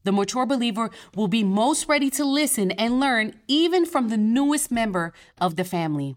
The 0.04 0.12
mature 0.12 0.46
believer 0.46 0.90
will 1.16 1.26
be 1.26 1.42
most 1.42 1.88
ready 1.88 2.10
to 2.10 2.24
listen 2.24 2.70
and 2.70 3.00
learn 3.00 3.40
even 3.48 3.84
from 3.84 4.08
the 4.08 4.16
newest 4.16 4.70
member 4.70 5.12
of 5.40 5.56
the 5.56 5.64
family. 5.64 6.14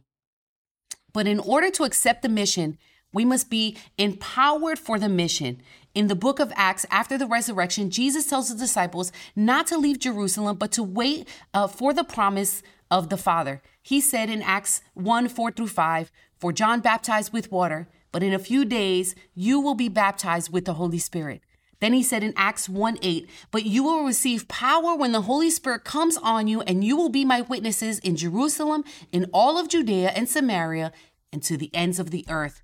But 1.18 1.26
in 1.26 1.40
order 1.40 1.72
to 1.72 1.84
accept 1.84 2.22
the 2.22 2.30
mission, 2.30 2.78
we 3.12 3.26
must 3.26 3.50
be 3.50 3.76
empowered 3.98 4.78
for 4.78 5.00
the 5.00 5.10
mission. 5.10 5.64
In 5.96 6.10
the 6.10 6.16
book 6.16 6.40
of 6.40 6.54
Acts, 6.56 6.86
after 6.92 7.18
the 7.18 7.26
resurrection, 7.26 7.90
Jesus 7.90 8.28
tells 8.28 8.50
the 8.50 8.56
disciples 8.56 9.12
not 9.36 9.66
to 9.66 9.80
leave 9.80 9.98
Jerusalem, 9.98 10.58
but 10.58 10.72
to 10.74 10.84
wait 10.84 11.28
uh, 11.56 11.66
for 11.66 11.92
the 11.92 12.04
promise 12.04 12.62
of 12.92 13.10
the 13.10 13.18
Father. 13.18 13.64
He 13.82 14.00
said 14.00 14.30
in 14.30 14.44
Acts 14.44 14.82
1 14.94 15.28
4 15.28 15.50
through 15.54 15.70
5, 15.70 16.12
For 16.40 16.54
John 16.54 16.82
baptized 16.82 17.34
with 17.34 17.52
water, 17.52 17.88
but 18.12 18.22
in 18.22 18.32
a 18.32 18.38
few 18.38 18.64
days 18.64 19.16
you 19.34 19.60
will 19.60 19.74
be 19.74 19.90
baptized 19.90 20.54
with 20.54 20.66
the 20.66 20.76
Holy 20.76 21.00
Spirit. 21.00 21.42
Then 21.80 21.94
he 21.94 22.02
said 22.02 22.24
in 22.24 22.34
Acts 22.36 22.68
1 22.68 22.98
8, 23.02 23.30
But 23.52 23.66
you 23.66 23.84
will 23.84 24.04
receive 24.04 24.48
power 24.48 24.96
when 24.96 25.12
the 25.12 25.22
Holy 25.22 25.50
Spirit 25.50 25.84
comes 25.84 26.18
on 26.18 26.48
you, 26.48 26.62
and 26.62 26.84
you 26.84 26.98
will 26.98 27.10
be 27.10 27.24
my 27.24 27.42
witnesses 27.42 28.00
in 28.00 28.16
Jerusalem, 28.16 28.84
in 29.12 29.30
all 29.32 29.58
of 29.58 29.70
Judea 29.70 30.10
and 30.10 30.28
Samaria, 30.28 30.92
and 31.32 31.44
to 31.44 31.58
the 31.58 31.74
ends 31.74 32.00
of 32.00 32.12
the 32.12 32.26
earth. 32.30 32.62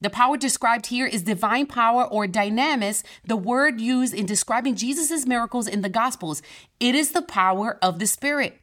The 0.00 0.10
power 0.10 0.36
described 0.36 0.86
here 0.86 1.06
is 1.06 1.22
divine 1.22 1.66
power 1.66 2.04
or 2.04 2.26
dynamis, 2.26 3.02
the 3.24 3.36
word 3.36 3.80
used 3.80 4.12
in 4.12 4.26
describing 4.26 4.74
Jesus' 4.74 5.26
miracles 5.26 5.66
in 5.66 5.80
the 5.80 5.88
Gospels. 5.88 6.42
It 6.78 6.94
is 6.94 7.12
the 7.12 7.22
power 7.22 7.78
of 7.80 7.98
the 7.98 8.06
Spirit. 8.06 8.60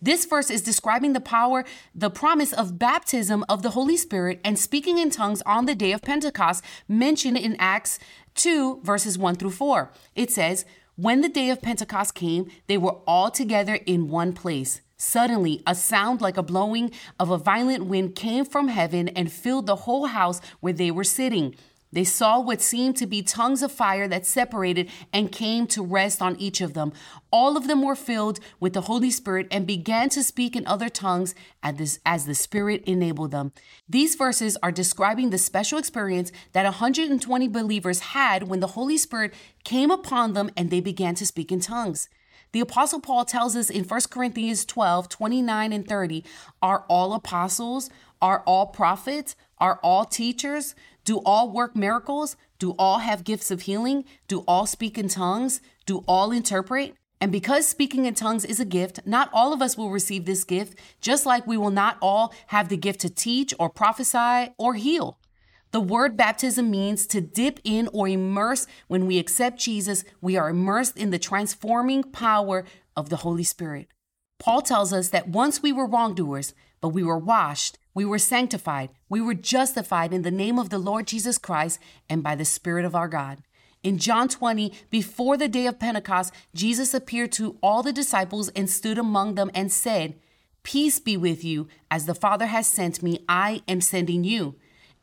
This 0.00 0.26
verse 0.26 0.50
is 0.50 0.60
describing 0.60 1.14
the 1.14 1.20
power, 1.20 1.64
the 1.94 2.10
promise 2.10 2.52
of 2.52 2.78
baptism 2.78 3.44
of 3.48 3.62
the 3.62 3.70
Holy 3.70 3.96
Spirit 3.96 4.40
and 4.44 4.58
speaking 4.58 4.98
in 4.98 5.08
tongues 5.08 5.40
on 5.46 5.64
the 5.64 5.74
day 5.74 5.92
of 5.92 6.02
Pentecost, 6.02 6.62
mentioned 6.86 7.38
in 7.38 7.56
Acts 7.58 7.98
2, 8.34 8.82
verses 8.82 9.16
1 9.16 9.36
through 9.36 9.52
4. 9.52 9.90
It 10.14 10.30
says, 10.30 10.66
When 10.96 11.22
the 11.22 11.30
day 11.30 11.48
of 11.48 11.62
Pentecost 11.62 12.14
came, 12.14 12.50
they 12.66 12.76
were 12.76 12.98
all 13.06 13.30
together 13.30 13.76
in 13.86 14.08
one 14.08 14.34
place. 14.34 14.82
Suddenly, 14.96 15.62
a 15.66 15.74
sound 15.74 16.20
like 16.20 16.36
a 16.36 16.42
blowing 16.42 16.90
of 17.20 17.30
a 17.30 17.38
violent 17.38 17.84
wind 17.86 18.14
came 18.14 18.44
from 18.44 18.68
heaven 18.68 19.08
and 19.08 19.30
filled 19.30 19.66
the 19.66 19.76
whole 19.76 20.06
house 20.06 20.40
where 20.60 20.72
they 20.72 20.90
were 20.90 21.04
sitting. 21.04 21.54
They 21.92 22.04
saw 22.04 22.40
what 22.40 22.60
seemed 22.60 22.96
to 22.96 23.06
be 23.06 23.22
tongues 23.22 23.62
of 23.62 23.70
fire 23.70 24.08
that 24.08 24.26
separated 24.26 24.90
and 25.12 25.30
came 25.30 25.66
to 25.68 25.84
rest 25.84 26.20
on 26.20 26.36
each 26.36 26.60
of 26.60 26.74
them. 26.74 26.92
All 27.30 27.56
of 27.56 27.68
them 27.68 27.82
were 27.82 27.94
filled 27.94 28.40
with 28.58 28.72
the 28.72 28.82
Holy 28.82 29.10
Spirit 29.10 29.46
and 29.50 29.66
began 29.66 30.08
to 30.10 30.22
speak 30.22 30.56
in 30.56 30.66
other 30.66 30.88
tongues 30.88 31.34
as, 31.62 32.26
the 32.26 32.34
Spirit 32.34 32.82
enabled 32.84 33.30
them. 33.30 33.52
These 33.88 34.14
verses 34.16 34.58
are 34.62 34.72
describing 34.72 35.30
the 35.30 35.38
special 35.38 35.78
experience 35.78 36.32
that 36.52 36.64
120 36.64 37.48
believers 37.48 38.00
had 38.00 38.48
when 38.48 38.60
the 38.60 38.68
Holy 38.68 38.98
Spirit 38.98 39.32
came 39.64 39.90
upon 39.90 40.32
them 40.32 40.50
and 40.56 40.70
they 40.70 40.80
began 40.80 41.14
to 41.14 41.24
speak 41.24 41.52
in 41.52 41.60
tongues. 41.60 42.08
The 42.52 42.60
Apostle 42.60 43.00
Paul 43.00 43.24
tells 43.24 43.56
us 43.56 43.70
in 43.70 43.84
1 43.84 44.00
Corinthians 44.10 44.64
12 44.64 45.08
29 45.08 45.72
and 45.72 45.86
30 45.86 46.24
Are 46.62 46.84
all 46.88 47.12
apostles? 47.12 47.90
Are 48.22 48.42
all 48.46 48.66
prophets? 48.66 49.36
Are 49.58 49.78
all 49.82 50.04
teachers? 50.04 50.74
Do 51.04 51.18
all 51.18 51.50
work 51.50 51.76
miracles? 51.76 52.36
Do 52.58 52.74
all 52.78 52.98
have 52.98 53.24
gifts 53.24 53.50
of 53.50 53.62
healing? 53.62 54.04
Do 54.28 54.40
all 54.48 54.66
speak 54.66 54.96
in 54.96 55.08
tongues? 55.08 55.60
Do 55.84 56.04
all 56.08 56.32
interpret? 56.32 56.94
And 57.20 57.32
because 57.32 57.66
speaking 57.66 58.04
in 58.04 58.14
tongues 58.14 58.44
is 58.44 58.60
a 58.60 58.64
gift, 58.64 59.00
not 59.06 59.30
all 59.32 59.52
of 59.52 59.62
us 59.62 59.76
will 59.76 59.90
receive 59.90 60.24
this 60.24 60.44
gift, 60.44 60.78
just 61.00 61.24
like 61.24 61.46
we 61.46 61.56
will 61.56 61.70
not 61.70 61.96
all 62.02 62.34
have 62.48 62.68
the 62.68 62.76
gift 62.76 63.00
to 63.00 63.10
teach 63.10 63.54
or 63.58 63.70
prophesy 63.70 64.52
or 64.58 64.74
heal. 64.74 65.18
The 65.72 65.80
word 65.80 66.16
baptism 66.16 66.70
means 66.70 67.06
to 67.08 67.20
dip 67.20 67.60
in 67.64 67.88
or 67.92 68.08
immerse. 68.08 68.66
When 68.88 69.06
we 69.06 69.18
accept 69.18 69.58
Jesus, 69.58 70.04
we 70.20 70.36
are 70.36 70.48
immersed 70.48 70.96
in 70.96 71.10
the 71.10 71.18
transforming 71.18 72.02
power 72.02 72.64
of 72.96 73.08
the 73.08 73.16
Holy 73.16 73.44
Spirit. 73.44 73.88
Paul 74.38 74.62
tells 74.62 74.92
us 74.92 75.08
that 75.08 75.28
once 75.28 75.62
we 75.62 75.72
were 75.72 75.86
wrongdoers, 75.86 76.54
but 76.80 76.90
we 76.90 77.02
were 77.02 77.18
washed, 77.18 77.78
we 77.94 78.04
were 78.04 78.18
sanctified, 78.18 78.90
we 79.08 79.20
were 79.20 79.34
justified 79.34 80.12
in 80.12 80.22
the 80.22 80.30
name 80.30 80.58
of 80.58 80.70
the 80.70 80.78
Lord 80.78 81.06
Jesus 81.06 81.38
Christ 81.38 81.80
and 82.08 82.22
by 82.22 82.34
the 82.34 82.44
Spirit 82.44 82.84
of 82.84 82.94
our 82.94 83.08
God. 83.08 83.42
In 83.82 83.98
John 83.98 84.28
20, 84.28 84.72
before 84.90 85.36
the 85.36 85.48
day 85.48 85.66
of 85.66 85.78
Pentecost, 85.78 86.34
Jesus 86.54 86.92
appeared 86.92 87.32
to 87.32 87.56
all 87.62 87.82
the 87.82 87.92
disciples 87.92 88.48
and 88.50 88.68
stood 88.68 88.98
among 88.98 89.34
them 89.34 89.50
and 89.54 89.72
said, 89.72 90.16
Peace 90.62 90.98
be 90.98 91.16
with 91.16 91.44
you. 91.44 91.68
As 91.90 92.06
the 92.06 92.14
Father 92.14 92.46
has 92.46 92.66
sent 92.66 93.02
me, 93.02 93.24
I 93.28 93.62
am 93.68 93.80
sending 93.80 94.24
you. 94.24 94.56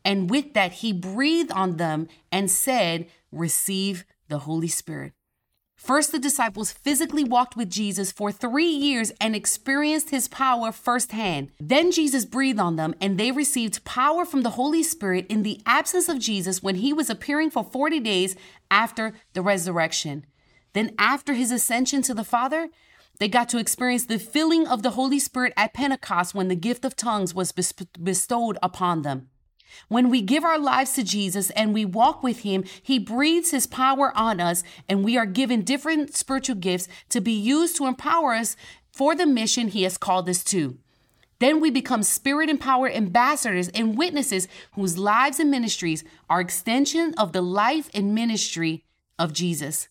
And 0.04 0.28
with 0.28 0.54
that, 0.54 0.72
he 0.74 0.92
breathed 0.92 1.52
on 1.52 1.76
them 1.76 2.08
and 2.30 2.50
said, 2.50 3.06
Receive 3.32 4.04
the 4.28 4.40
Holy 4.40 4.68
Spirit. 4.68 5.12
First, 5.76 6.12
the 6.12 6.18
disciples 6.18 6.72
physically 6.72 7.24
walked 7.24 7.56
with 7.56 7.68
Jesus 7.68 8.10
for 8.10 8.32
three 8.32 8.68
years 8.68 9.12
and 9.20 9.36
experienced 9.36 10.10
his 10.10 10.28
power 10.28 10.72
firsthand. 10.72 11.50
Then 11.60 11.92
Jesus 11.92 12.24
breathed 12.24 12.60
on 12.60 12.76
them 12.76 12.94
and 13.00 13.18
they 13.18 13.32
received 13.32 13.84
power 13.84 14.24
from 14.24 14.42
the 14.42 14.50
Holy 14.50 14.82
Spirit 14.82 15.26
in 15.28 15.42
the 15.42 15.60
absence 15.66 16.08
of 16.08 16.20
Jesus 16.20 16.62
when 16.62 16.76
he 16.76 16.92
was 16.92 17.10
appearing 17.10 17.50
for 17.50 17.64
40 17.64 18.00
days 18.00 18.34
after 18.70 19.12
the 19.34 19.42
resurrection. 19.42 20.24
Then, 20.72 20.94
after 20.98 21.34
his 21.34 21.50
ascension 21.50 22.02
to 22.02 22.14
the 22.14 22.24
Father, 22.24 22.70
they 23.18 23.28
got 23.28 23.48
to 23.50 23.58
experience 23.58 24.06
the 24.06 24.18
filling 24.18 24.66
of 24.66 24.82
the 24.82 24.90
Holy 24.90 25.18
Spirit 25.18 25.52
at 25.56 25.74
Pentecost 25.74 26.34
when 26.34 26.48
the 26.48 26.56
gift 26.56 26.84
of 26.84 26.96
tongues 26.96 27.34
was 27.34 27.52
bestowed 27.52 28.58
upon 28.62 29.02
them. 29.02 29.28
When 29.88 30.10
we 30.10 30.22
give 30.22 30.44
our 30.44 30.58
lives 30.58 30.92
to 30.94 31.02
Jesus 31.02 31.50
and 31.50 31.74
we 31.74 31.84
walk 31.84 32.22
with 32.22 32.40
Him, 32.40 32.64
He 32.82 32.98
breathes 32.98 33.50
His 33.50 33.66
power 33.66 34.12
on 34.16 34.40
us, 34.40 34.62
and 34.88 35.04
we 35.04 35.16
are 35.16 35.26
given 35.26 35.62
different 35.62 36.14
spiritual 36.14 36.56
gifts 36.56 36.88
to 37.10 37.20
be 37.20 37.32
used 37.32 37.76
to 37.76 37.86
empower 37.86 38.34
us 38.34 38.56
for 38.92 39.14
the 39.14 39.26
mission 39.26 39.68
He 39.68 39.82
has 39.82 39.98
called 39.98 40.28
us 40.28 40.44
to. 40.44 40.78
Then 41.40 41.60
we 41.60 41.70
become 41.70 42.02
spirit 42.02 42.48
empowered 42.48 42.92
ambassadors 42.92 43.68
and 43.68 43.98
witnesses 43.98 44.48
whose 44.74 44.96
lives 44.96 45.40
and 45.40 45.50
ministries 45.50 46.04
are 46.30 46.40
extension 46.40 47.12
of 47.18 47.32
the 47.32 47.42
life 47.42 47.90
and 47.92 48.14
ministry 48.14 48.84
of 49.18 49.32
Jesus. 49.32 49.88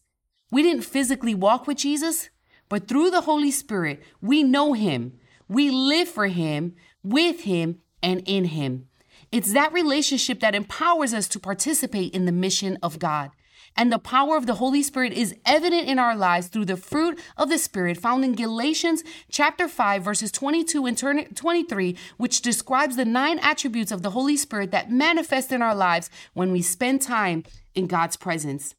We 0.51 0.63
didn't 0.63 0.83
physically 0.83 1.35
walk 1.35 1.67
with 1.67 1.77
Jesus, 1.77 2.29
but 2.69 2.87
through 2.87 3.11
the 3.11 3.21
Holy 3.21 3.51
Spirit, 3.51 4.01
we 4.21 4.43
know 4.43 4.73
Him. 4.73 5.13
We 5.47 5.69
live 5.69 6.07
for 6.07 6.27
Him, 6.27 6.75
with 7.03 7.41
Him, 7.41 7.81
and 8.01 8.21
in 8.25 8.45
Him. 8.45 8.87
It's 9.33 9.53
that 9.53 9.73
relationship 9.73 10.41
that 10.41 10.53
empowers 10.53 11.11
us 11.11 11.27
to 11.29 11.39
participate 11.39 12.13
in 12.13 12.25
the 12.25 12.31
mission 12.31 12.77
of 12.83 12.99
God. 12.99 13.31
And 13.75 13.91
the 13.91 13.97
power 13.97 14.37
of 14.37 14.45
the 14.45 14.53
Holy 14.53 14.83
Spirit 14.83 15.11
is 15.11 15.35
evident 15.43 15.87
in 15.87 15.97
our 15.97 16.15
lives 16.15 16.49
through 16.49 16.65
the 16.65 16.77
fruit 16.77 17.19
of 17.35 17.49
the 17.49 17.57
Spirit 17.57 17.97
found 17.97 18.23
in 18.23 18.35
Galatians 18.35 19.03
chapter 19.31 19.67
5 19.67 20.03
verses 20.03 20.31
22 20.31 20.85
and 20.85 21.35
23, 21.35 21.97
which 22.17 22.43
describes 22.43 22.95
the 22.95 23.05
nine 23.05 23.39
attributes 23.39 23.91
of 23.91 24.03
the 24.03 24.11
Holy 24.11 24.37
Spirit 24.37 24.69
that 24.69 24.91
manifest 24.91 25.51
in 25.51 25.63
our 25.63 25.73
lives 25.73 26.11
when 26.35 26.51
we 26.51 26.61
spend 26.61 27.01
time 27.01 27.43
in 27.73 27.87
God's 27.87 28.17
presence. 28.17 28.75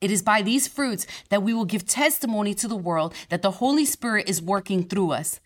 It 0.00 0.10
is 0.10 0.22
by 0.22 0.40
these 0.40 0.68
fruits 0.68 1.06
that 1.28 1.42
we 1.42 1.52
will 1.52 1.66
give 1.66 1.86
testimony 1.86 2.54
to 2.54 2.66
the 2.66 2.76
world 2.76 3.12
that 3.28 3.42
the 3.42 3.50
Holy 3.50 3.84
Spirit 3.84 4.26
is 4.26 4.40
working 4.40 4.84
through 4.84 5.10
us. 5.10 5.38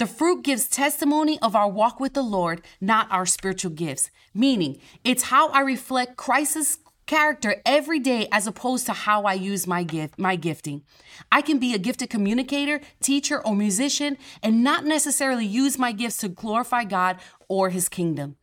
The 0.00 0.06
fruit 0.06 0.42
gives 0.42 0.66
testimony 0.66 1.38
of 1.42 1.54
our 1.54 1.68
walk 1.68 2.00
with 2.00 2.14
the 2.14 2.22
Lord, 2.22 2.62
not 2.80 3.06
our 3.10 3.26
spiritual 3.26 3.72
gifts. 3.72 4.10
Meaning, 4.32 4.80
it's 5.04 5.24
how 5.24 5.50
I 5.50 5.60
reflect 5.60 6.16
Christ's 6.16 6.78
character 7.04 7.56
every 7.66 7.98
day 7.98 8.26
as 8.32 8.46
opposed 8.46 8.86
to 8.86 8.94
how 8.94 9.24
I 9.24 9.34
use 9.34 9.66
my 9.66 9.82
gift, 9.82 10.18
my 10.18 10.36
gifting. 10.36 10.84
I 11.30 11.42
can 11.42 11.58
be 11.58 11.74
a 11.74 11.78
gifted 11.78 12.08
communicator, 12.08 12.80
teacher, 13.02 13.46
or 13.46 13.54
musician 13.54 14.16
and 14.42 14.64
not 14.64 14.86
necessarily 14.86 15.44
use 15.44 15.78
my 15.78 15.92
gifts 15.92 16.16
to 16.18 16.30
glorify 16.30 16.84
God 16.84 17.18
or 17.46 17.68
his 17.68 17.90
kingdom. 17.90 18.36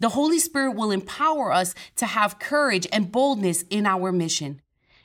The 0.00 0.08
Holy 0.08 0.40
Spirit 0.40 0.72
will 0.72 0.90
empower 0.90 1.52
us 1.52 1.76
to 1.94 2.06
have 2.06 2.40
courage 2.40 2.88
and 2.90 3.12
boldness 3.12 3.62
in 3.70 3.86
our 3.86 4.10
mission. 4.10 4.62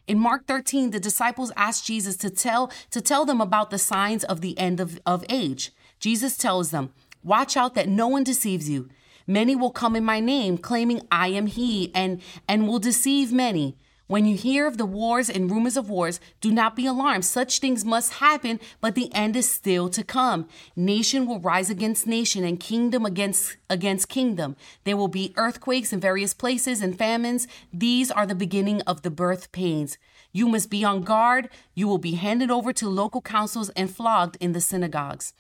In 0.08 0.18
Mark 0.18 0.48
13, 0.48 0.90
the 0.90 1.00
disciples 1.00 1.52
asked 1.56 1.86
Jesus 1.86 2.18
to 2.18 2.32
tell, 2.32 2.72
to 2.90 3.00
tell 3.00 3.26
them 3.26 3.40
about 3.40 3.70
the 3.70 3.78
signs 3.78 4.24
of 4.24 4.42
the 4.42 4.58
end 4.58 4.80
of, 4.80 5.00
of 5.06 5.24
age. 5.30 5.72
Jesus 6.00 6.38
tells 6.38 6.72
them, 6.72 6.94
Watch 7.24 7.58
out 7.58 7.76
that 7.76 7.90
no 7.90 8.08
one 8.08 8.24
deceives 8.24 8.70
you. 8.70 8.90
Many 9.28 9.56
will 9.56 9.72
come 9.72 9.96
in 9.96 10.04
my 10.04 10.20
name, 10.20 10.58
claiming 10.58 11.06
I 11.12 11.28
am 11.28 11.48
he, 11.48 11.92
and, 11.94 12.22
and 12.48 12.68
will 12.68 12.80
deceive 12.80 13.32
many. 13.32 13.78
When 14.10 14.26
you 14.26 14.36
hear 14.36 14.66
of 14.66 14.80
the 14.80 14.88
wars 14.88 15.30
and 15.30 15.52
rumors 15.52 15.78
of 15.78 15.88
wars, 15.88 16.20
do 16.42 16.50
not 16.50 16.76
be 16.76 16.88
alarmed. 16.88 17.26
Such 17.26 17.60
things 17.60 17.86
must 17.86 18.14
happen, 18.14 18.60
but 18.82 18.96
the 18.96 19.14
end 19.14 19.36
is 19.36 19.48
still 19.48 19.88
to 19.90 20.04
come. 20.04 20.48
Nation 20.76 21.28
will 21.28 21.40
rise 21.40 21.70
against 21.70 22.08
nation 22.08 22.44
and 22.44 22.60
kingdom 22.60 23.06
against 23.06 23.58
against 23.70 24.10
kingdom. 24.10 24.56
There 24.84 24.98
will 24.98 25.10
be 25.10 25.32
earthquakes 25.38 25.94
in 25.94 26.00
various 26.00 26.34
places 26.34 26.82
and 26.82 26.98
famines. 26.98 27.48
These 27.72 28.10
are 28.10 28.26
the 28.26 28.34
beginning 28.34 28.82
of 28.88 29.04
the 29.04 29.12
birth 29.12 29.52
pains. 29.52 30.00
You 30.32 30.48
must 30.48 30.72
be 30.72 30.84
on 30.84 31.04
guard. 31.04 31.48
You 31.76 31.88
will 31.88 32.00
be 32.00 32.16
handed 32.16 32.50
over 32.50 32.74
to 32.74 32.90
local 32.90 33.22
councils 33.22 33.70
and 33.76 33.96
flogged 33.96 34.38
in 34.40 34.54
the 34.54 34.62
synagogues. 34.62 35.34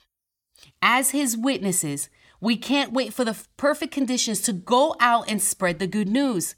As 0.82 1.12
his 1.12 1.38
witnesses, 1.38 2.10
we 2.42 2.56
can't 2.56 2.94
wait 2.94 3.14
for 3.14 3.26
the 3.26 3.38
perfect 3.58 3.94
conditions 3.94 4.42
to 4.42 4.54
go 4.54 4.96
out 5.00 5.30
and 5.30 5.42
spread 5.42 5.80
the 5.80 5.88
good 5.88 6.08
news. 6.08 6.56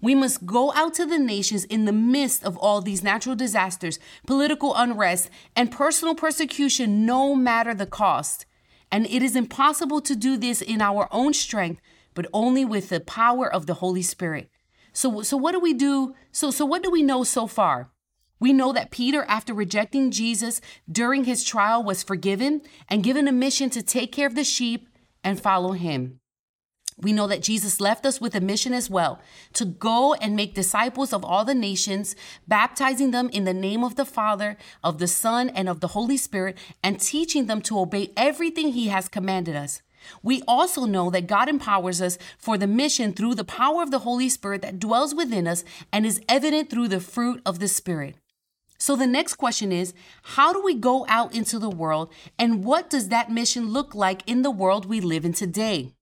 We 0.00 0.16
must 0.16 0.44
go 0.44 0.72
out 0.72 0.94
to 0.94 1.06
the 1.06 1.18
nations 1.18 1.64
in 1.64 1.84
the 1.84 1.92
midst 1.92 2.42
of 2.42 2.56
all 2.58 2.80
these 2.80 3.04
natural 3.04 3.36
disasters, 3.36 4.00
political 4.26 4.74
unrest, 4.74 5.30
and 5.54 5.70
personal 5.70 6.16
persecution, 6.16 7.06
no 7.06 7.36
matter 7.36 7.72
the 7.72 7.86
cost. 7.86 8.44
And 8.90 9.06
it 9.06 9.22
is 9.22 9.36
impossible 9.36 10.00
to 10.00 10.16
do 10.16 10.36
this 10.36 10.60
in 10.60 10.82
our 10.82 11.06
own 11.12 11.32
strength, 11.32 11.80
but 12.14 12.26
only 12.32 12.64
with 12.64 12.88
the 12.88 12.98
power 12.98 13.50
of 13.50 13.66
the 13.66 13.74
Holy 13.74 14.02
Spirit. 14.02 14.50
So, 14.92 15.22
so 15.22 15.36
what 15.36 15.52
do 15.52 15.60
we 15.60 15.72
do? 15.72 16.16
So, 16.32 16.50
so 16.50 16.66
what 16.66 16.82
do 16.82 16.90
we 16.90 17.02
know 17.02 17.22
so 17.22 17.46
far? 17.46 17.91
We 18.42 18.52
know 18.52 18.72
that 18.72 18.90
Peter, 18.90 19.24
after 19.28 19.54
rejecting 19.54 20.10
Jesus 20.10 20.60
during 20.90 21.26
his 21.26 21.44
trial, 21.44 21.80
was 21.80 22.02
forgiven 22.02 22.62
and 22.88 23.04
given 23.04 23.28
a 23.28 23.32
mission 23.32 23.70
to 23.70 23.84
take 23.84 24.10
care 24.10 24.26
of 24.26 24.34
the 24.34 24.42
sheep 24.42 24.88
and 25.22 25.40
follow 25.40 25.74
him. 25.74 26.18
We 26.98 27.12
know 27.12 27.28
that 27.28 27.44
Jesus 27.44 27.80
left 27.80 28.04
us 28.04 28.20
with 28.20 28.34
a 28.34 28.40
mission 28.40 28.74
as 28.74 28.90
well 28.90 29.20
to 29.52 29.64
go 29.64 30.14
and 30.14 30.34
make 30.34 30.56
disciples 30.56 31.12
of 31.12 31.24
all 31.24 31.44
the 31.44 31.54
nations, 31.54 32.16
baptizing 32.48 33.12
them 33.12 33.28
in 33.28 33.44
the 33.44 33.54
name 33.54 33.84
of 33.84 33.94
the 33.94 34.04
Father, 34.04 34.56
of 34.82 34.98
the 34.98 35.06
Son, 35.06 35.48
and 35.48 35.68
of 35.68 35.78
the 35.78 35.94
Holy 35.94 36.16
Spirit, 36.16 36.58
and 36.82 36.98
teaching 36.98 37.46
them 37.46 37.62
to 37.62 37.78
obey 37.78 38.10
everything 38.16 38.72
He 38.72 38.88
has 38.88 39.06
commanded 39.06 39.54
us. 39.54 39.82
We 40.20 40.42
also 40.48 40.84
know 40.84 41.10
that 41.10 41.28
God 41.28 41.48
empowers 41.48 42.02
us 42.02 42.18
for 42.38 42.58
the 42.58 42.66
mission 42.66 43.12
through 43.12 43.36
the 43.36 43.44
power 43.44 43.84
of 43.84 43.92
the 43.92 44.00
Holy 44.00 44.28
Spirit 44.28 44.62
that 44.62 44.80
dwells 44.80 45.14
within 45.14 45.46
us 45.46 45.62
and 45.92 46.04
is 46.04 46.20
evident 46.28 46.70
through 46.70 46.88
the 46.88 46.98
fruit 46.98 47.40
of 47.46 47.60
the 47.60 47.68
Spirit. 47.68 48.16
So 48.82 48.96
the 48.96 49.06
next 49.06 49.34
question 49.34 49.70
is 49.70 49.94
how 50.22 50.52
do 50.52 50.60
we 50.60 50.74
go 50.74 51.06
out 51.08 51.36
into 51.36 51.60
the 51.60 51.70
world 51.70 52.12
and 52.36 52.64
what 52.64 52.90
does 52.90 53.10
that 53.10 53.30
mission 53.30 53.68
look 53.68 53.94
like 53.94 54.28
in 54.28 54.42
the 54.42 54.50
world 54.50 54.86
we 54.86 55.00
live 55.00 55.24
in 55.24 55.32
today? 55.32 55.92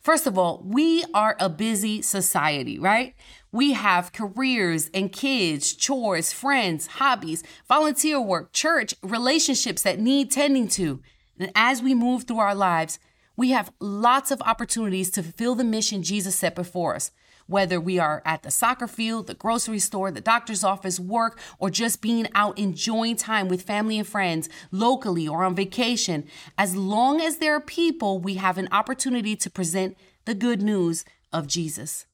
First 0.00 0.26
of 0.26 0.38
all, 0.38 0.62
we 0.64 1.04
are 1.12 1.36
a 1.38 1.50
busy 1.50 2.00
society, 2.00 2.78
right? 2.78 3.14
We 3.52 3.74
have 3.74 4.14
careers 4.14 4.88
and 4.94 5.12
kids, 5.12 5.74
chores, 5.74 6.32
friends, 6.32 6.86
hobbies, 6.86 7.44
volunteer 7.68 8.18
work, 8.18 8.54
church, 8.54 8.94
relationships 9.02 9.82
that 9.82 10.00
need 10.00 10.30
tending 10.30 10.68
to. 10.68 11.02
And 11.38 11.52
as 11.54 11.82
we 11.82 11.94
move 11.94 12.22
through 12.24 12.38
our 12.38 12.54
lives, 12.54 12.98
we 13.36 13.50
have 13.50 13.70
lots 13.80 14.30
of 14.30 14.40
opportunities 14.40 15.10
to 15.10 15.22
fulfill 15.22 15.56
the 15.56 15.64
mission 15.64 16.02
Jesus 16.02 16.36
set 16.36 16.54
before 16.54 16.94
us 16.94 17.10
whether 17.50 17.80
we 17.80 17.98
are 17.98 18.22
at 18.24 18.42
the 18.42 18.50
soccer 18.50 18.86
field, 18.86 19.26
the 19.26 19.34
grocery 19.34 19.78
store, 19.78 20.10
the 20.10 20.20
doctor's 20.20 20.62
office, 20.62 21.00
work, 21.00 21.38
or 21.58 21.68
just 21.68 22.00
being 22.00 22.28
out 22.34 22.58
enjoying 22.58 23.16
time 23.16 23.48
with 23.48 23.62
family 23.62 23.98
and 23.98 24.06
friends 24.06 24.48
locally 24.70 25.26
or 25.26 25.44
on 25.44 25.54
vacation. 25.54 26.24
As 26.56 26.76
long 26.76 27.20
as 27.20 27.38
there 27.38 27.54
are 27.54 27.60
people, 27.60 28.20
we 28.20 28.34
have 28.34 28.56
an 28.56 28.68
opportunity 28.70 29.34
to 29.36 29.50
present 29.50 29.96
the 30.24 30.34
good 30.34 30.62
news 30.62 31.04
of 31.32 31.46
Jesus. 31.46 32.06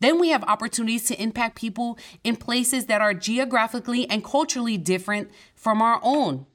Then 0.00 0.18
we 0.18 0.30
have 0.30 0.42
opportunities 0.44 1.04
to 1.04 1.22
impact 1.22 1.56
people 1.56 1.96
in 2.24 2.36
places 2.36 2.86
that 2.86 3.00
are 3.00 3.14
geographically 3.14 4.08
and 4.10 4.24
culturally 4.24 4.76
different 4.76 5.30
from 5.54 5.80
our 5.80 6.00
own. 6.02 6.46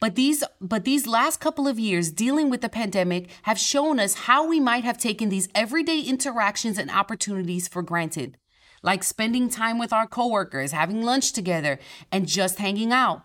But 0.00 0.16
these, 0.16 0.44
but 0.60 0.84
these 0.84 1.06
last 1.06 1.40
couple 1.40 1.66
of 1.66 1.78
years 1.78 2.10
dealing 2.10 2.50
with 2.50 2.60
the 2.60 2.68
pandemic 2.68 3.28
have 3.42 3.58
shown 3.58 3.98
us 3.98 4.14
how 4.14 4.46
we 4.46 4.60
might 4.60 4.84
have 4.84 4.98
taken 4.98 5.28
these 5.28 5.48
everyday 5.54 6.00
interactions 6.00 6.78
and 6.78 6.90
opportunities 6.90 7.68
for 7.68 7.82
granted, 7.82 8.36
like 8.82 9.02
spending 9.02 9.48
time 9.48 9.78
with 9.78 9.92
our 9.92 10.06
coworkers, 10.06 10.72
having 10.72 11.02
lunch 11.02 11.32
together, 11.32 11.78
and 12.12 12.28
just 12.28 12.58
hanging 12.58 12.92
out. 12.92 13.22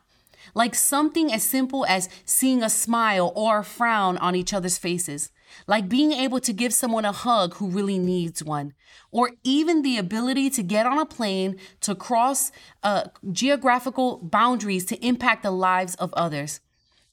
Like 0.54 0.74
something 0.74 1.34
as 1.34 1.44
simple 1.44 1.86
as 1.86 2.08
seeing 2.24 2.64
a 2.64 2.70
smile 2.70 3.34
or 3.36 3.60
a 3.60 3.64
frown 3.64 4.18
on 4.18 4.36
each 4.36 4.54
other's 4.54 4.78
faces, 4.78 5.32
like 5.68 5.90
being 5.90 6.12
able 6.12 6.40
to 6.40 6.54
give 6.54 6.74
someone 6.74 7.06
a 7.06 7.12
hug 7.12 7.56
who 7.56 7.70
really 7.70 8.00
needs 8.00 8.44
one, 8.44 8.74
or 9.12 9.32
even 9.44 9.82
the 9.82 9.98
ability 9.98 10.50
to 10.52 10.64
get 10.64 10.86
on 10.86 11.00
a 11.00 11.06
plane 11.06 11.58
to 11.82 11.96
cross 11.96 12.52
uh, 12.84 13.06
geographical 13.32 14.18
boundaries 14.18 14.86
to 14.86 15.06
impact 15.06 15.44
the 15.44 15.52
lives 15.52 15.96
of 15.96 16.14
others. 16.14 16.60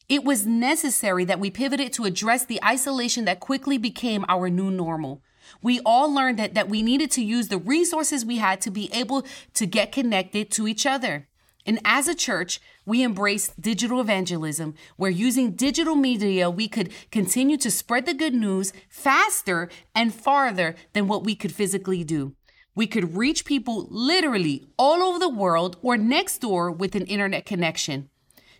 It 0.08 0.24
was 0.24 0.46
necessary 0.46 1.24
that 1.24 1.40
we 1.40 1.50
pivoted 1.50 1.92
to 1.94 2.04
address 2.04 2.44
the 2.44 2.62
isolation 2.64 3.24
that 3.24 3.40
quickly 3.40 3.76
became 3.76 4.24
our 4.28 4.48
new 4.48 4.70
normal. 4.70 5.20
We 5.62 5.80
all 5.84 6.12
learned 6.12 6.38
that, 6.38 6.54
that 6.54 6.68
we 6.68 6.82
needed 6.82 7.10
to 7.12 7.24
use 7.24 7.48
the 7.48 7.58
resources 7.58 8.24
we 8.24 8.36
had 8.36 8.60
to 8.62 8.70
be 8.70 8.92
able 8.92 9.26
to 9.54 9.66
get 9.66 9.92
connected 9.92 10.50
to 10.52 10.68
each 10.68 10.86
other. 10.86 11.28
And 11.66 11.80
as 11.84 12.06
a 12.06 12.14
church, 12.14 12.60
we 12.86 13.02
embraced 13.02 13.60
digital 13.60 14.00
evangelism, 14.00 14.74
where 14.96 15.10
using 15.10 15.50
digital 15.50 15.96
media, 15.96 16.48
we 16.48 16.68
could 16.68 16.92
continue 17.10 17.56
to 17.56 17.70
spread 17.70 18.06
the 18.06 18.14
good 18.14 18.34
news 18.34 18.72
faster 18.88 19.68
and 19.94 20.14
farther 20.14 20.76
than 20.92 21.08
what 21.08 21.24
we 21.24 21.34
could 21.34 21.52
physically 21.52 22.04
do. 22.04 22.36
We 22.76 22.86
could 22.86 23.16
reach 23.16 23.44
people 23.44 23.88
literally 23.90 24.68
all 24.78 25.02
over 25.02 25.18
the 25.18 25.28
world 25.28 25.76
or 25.82 25.96
next 25.96 26.38
door 26.38 26.70
with 26.70 26.94
an 26.94 27.06
internet 27.06 27.44
connection. 27.44 28.10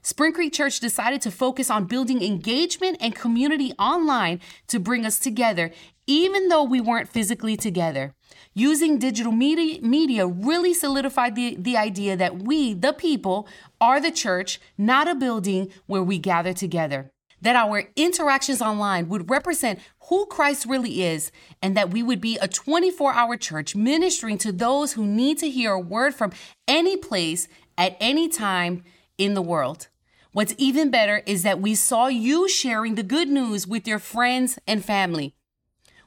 Spring 0.03 0.33
Creek 0.33 0.53
Church 0.53 0.79
decided 0.79 1.21
to 1.23 1.33
focus 1.33 1.69
on 1.69 1.87
building 1.87 2.23
engagement 2.23 2.97
and 3.01 3.15
community 3.15 3.73
online 3.79 4.41
to 4.69 4.79
bring 4.79 5.05
us 5.05 5.19
together, 5.19 5.73
even 6.07 6.49
though 6.49 6.63
we 6.63 6.81
weren't 6.81 7.09
physically 7.09 7.57
together. 7.57 8.15
Using 8.55 8.99
digital 8.99 9.33
media, 9.33 9.81
media 9.83 10.27
really 10.27 10.73
solidified 10.73 11.35
the, 11.35 11.57
the 11.59 11.77
idea 11.77 12.17
that 12.17 12.43
we, 12.43 12.75
the 12.75 12.93
people, 12.93 13.49
are 13.81 14.01
the 14.01 14.13
church, 14.13 14.61
not 14.79 15.09
a 15.09 15.15
building 15.15 15.71
where 15.87 16.03
we 16.03 16.19
gather 16.19 16.53
together. 16.53 17.11
That 17.43 17.57
our 17.57 17.91
interactions 17.97 18.63
online 18.63 19.09
would 19.09 19.29
represent 19.29 19.81
who 20.09 20.27
Christ 20.27 20.65
really 20.67 21.03
is, 21.03 21.31
and 21.61 21.77
that 21.77 21.91
we 21.91 22.03
would 22.03 22.21
be 22.21 22.39
a 22.39 22.49
24 22.49 23.13
hour 23.13 23.37
church 23.37 23.77
ministering 23.77 24.39
to 24.39 24.53
those 24.53 24.95
who 24.95 25.07
need 25.07 25.39
to 25.39 25.51
hear 25.51 25.73
a 25.73 25.81
word 25.81 26.15
from 26.15 26.33
any 26.67 26.97
place 26.97 27.47
at 27.77 27.97
any 28.01 28.29
time 28.29 28.85
in 29.19 29.35
the 29.35 29.43
world. 29.43 29.89
What's 30.33 30.55
even 30.59 30.91
better 30.91 31.23
is 31.27 31.43
that 31.43 31.61
we 31.61 31.75
saw 31.75 32.09
you 32.09 32.49
sharing 32.49 32.95
the 32.95 33.03
good 33.03 33.29
news 33.29 33.67
with 33.67 33.87
your 33.87 33.99
friends 33.99 34.59
and 34.67 34.85
family. 34.85 35.36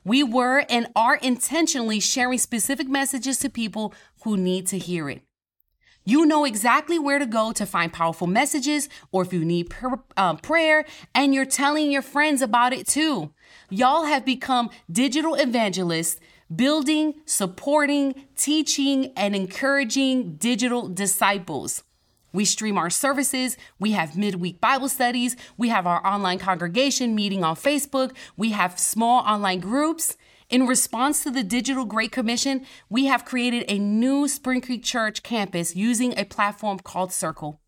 We 0.03 0.23
were 0.23 0.65
and 0.69 0.87
are 0.95 1.17
intentionally 1.17 1.99
sharing 1.99 2.39
specific 2.39 2.87
messages 2.87 3.39
to 3.39 3.49
people 3.49 3.93
who 4.23 4.37
need 4.37 4.67
to 4.67 4.77
hear 4.77 5.09
it. 5.09 5.21
You 6.05 6.25
know 6.25 6.45
exactly 6.45 6.97
where 6.97 7.19
to 7.19 7.25
go 7.25 7.51
to 7.51 7.65
find 7.65 7.93
powerful 7.93 8.25
messages 8.25 8.89
or 9.11 9.21
if 9.21 9.33
you 9.33 9.45
need 9.45 9.69
pr- 9.69 9.95
uh, 10.17 10.35
prayer, 10.35 10.85
and 11.13 11.35
you're 11.35 11.45
telling 11.45 11.91
your 11.91 12.01
friends 12.01 12.41
about 12.41 12.73
it 12.73 12.87
too. 12.87 13.31
Y'all 13.69 14.05
have 14.05 14.25
become 14.25 14.69
digital 14.91 15.35
evangelists, 15.35 16.19
building, 16.55 17.15
supporting, 17.25 18.25
teaching, 18.35 19.13
and 19.15 19.35
encouraging 19.35 20.35
digital 20.37 20.87
disciples. 20.87 21.83
We 22.31 22.45
stream 22.45 22.77
our 22.77 22.89
services. 22.89 23.57
We 23.79 23.91
have 23.91 24.17
midweek 24.17 24.61
Bible 24.61 24.89
studies. 24.89 25.35
We 25.57 25.69
have 25.69 25.87
our 25.87 26.05
online 26.05 26.39
congregation 26.39 27.15
meeting 27.15 27.43
on 27.43 27.55
Facebook. 27.55 28.11
We 28.37 28.51
have 28.51 28.79
small 28.79 29.21
online 29.21 29.59
groups. 29.59 30.15
In 30.49 30.65
response 30.65 31.23
to 31.23 31.31
the 31.31 31.43
Digital 31.43 31.85
Great 31.85 32.11
Commission, 32.11 32.65
we 32.89 33.05
have 33.05 33.25
created 33.25 33.65
a 33.67 33.77
new 33.77 34.27
Spring 34.27 34.61
Creek 34.61 34.83
Church 34.83 35.21
campus 35.21 35.75
using 35.75 36.17
a 36.17 36.25
platform 36.25 36.79
called 36.79 37.13
Circle. 37.13 37.59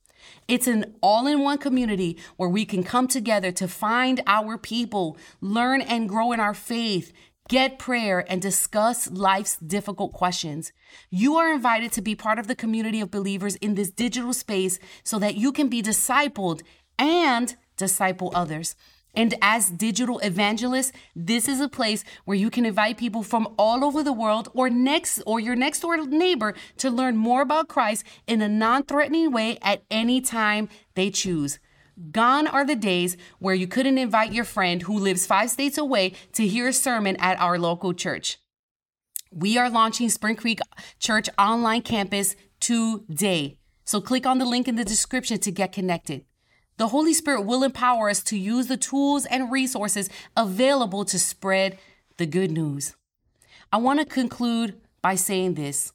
It's 0.47 0.67
an 0.67 0.95
all 1.01 1.27
in 1.27 1.41
one 1.41 1.57
community 1.57 2.17
where 2.37 2.49
we 2.49 2.65
can 2.65 2.83
come 2.83 3.07
together 3.07 3.51
to 3.53 3.67
find 3.67 4.21
our 4.27 4.57
people, 4.57 5.17
learn 5.41 5.81
and 5.81 6.09
grow 6.09 6.31
in 6.31 6.39
our 6.39 6.53
faith, 6.53 7.11
get 7.51 7.77
prayer, 7.77 8.23
and 8.31 8.41
discuss 8.41 9.11
life's 9.11 9.57
difficult 9.57 10.13
questions. 10.13 10.71
You 11.09 11.35
are 11.35 11.51
invited 11.51 11.91
to 11.91 12.01
be 12.01 12.15
part 12.15 12.39
of 12.39 12.47
the 12.47 12.55
community 12.55 13.01
of 13.01 13.11
believers 13.11 13.57
in 13.57 13.75
this 13.75 13.91
digital 13.91 14.31
space 14.31 14.79
so 15.03 15.19
that 15.19 15.35
you 15.35 15.51
can 15.51 15.67
be 15.67 15.83
discipled 15.83 16.61
and 16.97 17.57
disciple 17.75 18.31
others. 18.33 18.77
And 19.13 19.33
as 19.41 19.69
digital 19.69 20.19
evangelists, 20.19 20.93
this 21.13 21.49
is 21.49 21.59
a 21.59 21.67
place 21.67 22.05
where 22.23 22.37
you 22.37 22.49
can 22.49 22.65
invite 22.65 22.97
people 22.97 23.21
from 23.21 23.53
all 23.59 23.83
over 23.83 24.01
the 24.01 24.13
world 24.13 24.47
or 24.53 24.69
next 24.69 25.21
or 25.25 25.41
your 25.41 25.57
next 25.57 25.81
door 25.81 25.97
neighbor 26.05 26.53
to 26.77 26.89
learn 26.89 27.17
more 27.17 27.41
about 27.41 27.67
Christ 27.67 28.05
in 28.27 28.41
a 28.41 28.47
non-threatening 28.47 29.29
way 29.29 29.57
at 29.61 29.83
any 29.91 30.21
time 30.21 30.69
they 30.95 31.09
choose. 31.09 31.59
Gone 32.11 32.47
are 32.47 32.65
the 32.65 32.75
days 32.75 33.17
where 33.39 33.55
you 33.55 33.67
couldn't 33.67 33.97
invite 33.97 34.33
your 34.33 34.45
friend 34.45 34.81
who 34.83 34.97
lives 34.97 35.25
5 35.25 35.49
states 35.49 35.77
away 35.77 36.13
to 36.33 36.47
hear 36.47 36.69
a 36.69 36.73
sermon 36.73 37.15
at 37.17 37.39
our 37.39 37.59
local 37.59 37.93
church. 37.93 38.37
We 39.31 39.57
are 39.57 39.69
launching 39.69 40.09
Spring 40.09 40.35
Creek 40.35 40.59
Church 40.99 41.29
online 41.37 41.81
campus 41.81 42.35
today. 42.59 43.57
So 43.85 44.01
click 44.01 44.25
on 44.25 44.39
the 44.39 44.45
link 44.45 44.67
in 44.67 44.75
the 44.75 44.85
description 44.85 45.39
to 45.39 45.51
get 45.51 45.73
connected. 45.73 46.25
The 46.77 46.87
Holy 46.87 47.13
Spirit 47.13 47.41
will 47.41 47.63
empower 47.63 48.09
us 48.09 48.23
to 48.23 48.37
use 48.37 48.67
the 48.67 48.77
tools 48.77 49.25
and 49.25 49.51
resources 49.51 50.09
available 50.35 51.05
to 51.05 51.19
spread 51.19 51.77
the 52.17 52.25
good 52.25 52.51
news. 52.51 52.95
I 53.71 53.77
want 53.77 53.99
to 53.99 54.05
conclude 54.05 54.81
by 55.01 55.15
saying 55.15 55.53
this 55.53 55.93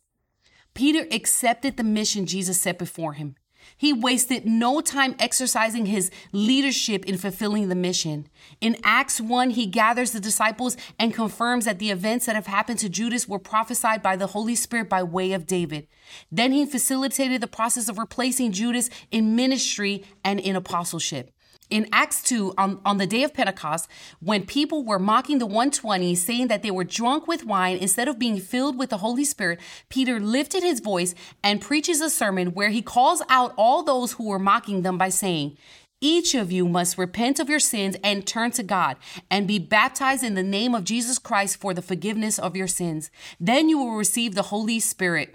Peter 0.75 1.07
accepted 1.11 1.77
the 1.77 1.85
mission 1.85 2.27
Jesus 2.27 2.61
set 2.61 2.79
before 2.79 3.15
him. 3.15 3.37
He 3.77 3.93
wasted 3.93 4.47
no 4.47 4.81
time 4.81 5.15
exercising 5.19 5.87
his 5.87 6.11
leadership 6.33 7.05
in 7.05 7.19
fulfilling 7.19 7.69
the 7.69 7.75
mission. 7.75 8.29
In 8.61 8.77
Acts 8.83 9.21
1, 9.21 9.51
he 9.51 9.67
gathers 9.67 10.13
the 10.13 10.21
disciples 10.21 10.77
and 10.99 11.15
confirms 11.15 11.65
that 11.65 11.79
the 11.79 11.91
events 11.91 12.27
that 12.27 12.37
have 12.37 12.47
happened 12.47 12.79
to 12.81 12.89
Judas 12.89 13.29
were 13.29 13.39
prophesied 13.39 14.03
by 14.03 14.17
the 14.17 14.29
Holy 14.29 14.55
Spirit 14.55 14.89
by 14.89 15.03
way 15.03 15.33
of 15.33 15.47
David. 15.47 15.87
Then 16.31 16.53
he 16.53 16.65
facilitated 16.67 17.41
the 17.41 17.47
process 17.47 17.89
of 17.89 17.99
replacing 17.99 18.53
Judas 18.53 18.89
in 19.11 19.37
ministry 19.37 20.05
and 20.25 20.41
in 20.41 20.57
apostleship 20.57 21.33
in 21.69 21.89
Acts 21.93 22.23
2, 22.23 22.55
on, 22.57 22.81
on 22.85 22.99
the 22.99 23.07
day 23.07 23.23
of 23.23 23.35
Pentecost, 23.35 23.89
when 24.21 24.47
people 24.47 24.85
were 24.85 24.99
mocking 24.99 25.39
the 25.39 25.47
120, 25.47 26.15
saying 26.15 26.49
that 26.49 26.63
they 26.63 26.71
were 26.71 26.85
drunk 26.85 27.27
with 27.27 27.45
wine 27.45 27.77
instead 27.77 28.09
of 28.09 28.19
being 28.19 28.39
filled 28.39 28.79
with 28.79 28.91
the 28.91 28.99
Holy 28.99 29.25
Spirit, 29.25 29.61
Peter 29.89 30.21
lifted 30.21 30.63
his 30.63 30.81
voice 30.81 31.15
and 31.43 31.61
preaches 31.61 32.01
a 32.01 32.11
sermon 32.11 32.53
where 32.53 32.71
he 32.71 32.83
calls 32.83 33.23
out 33.29 33.53
all 33.57 33.83
those 33.83 34.13
who 34.13 34.29
were 34.29 34.39
mocking 34.39 34.83
them 34.83 34.97
by 34.97 35.09
saying, 35.09 35.57
each 36.01 36.35
of 36.35 36.53
you 36.53 36.69
must 36.69 36.99
repent 36.99 37.41
of 37.41 37.49
your 37.49 37.59
sins 37.59 37.97
and 38.05 38.27
turn 38.27 38.51
to 38.53 38.63
God 38.63 38.97
and 39.31 39.49
be 39.49 39.59
baptized 39.59 40.23
in 40.23 40.35
the 40.35 40.43
name 40.43 40.75
of 40.75 40.85
Jesus 40.85 41.19
Christ 41.19 41.57
for 41.59 41.73
the 41.73 41.81
forgiveness 41.81 42.39
of 42.39 42.55
your 42.55 42.67
sins. 42.67 43.11
Then 43.41 43.71
you 43.71 43.79
will 43.79 43.97
receive 43.97 44.35
the 44.35 44.43
Holy 44.43 44.79
Spirit. 44.79 45.35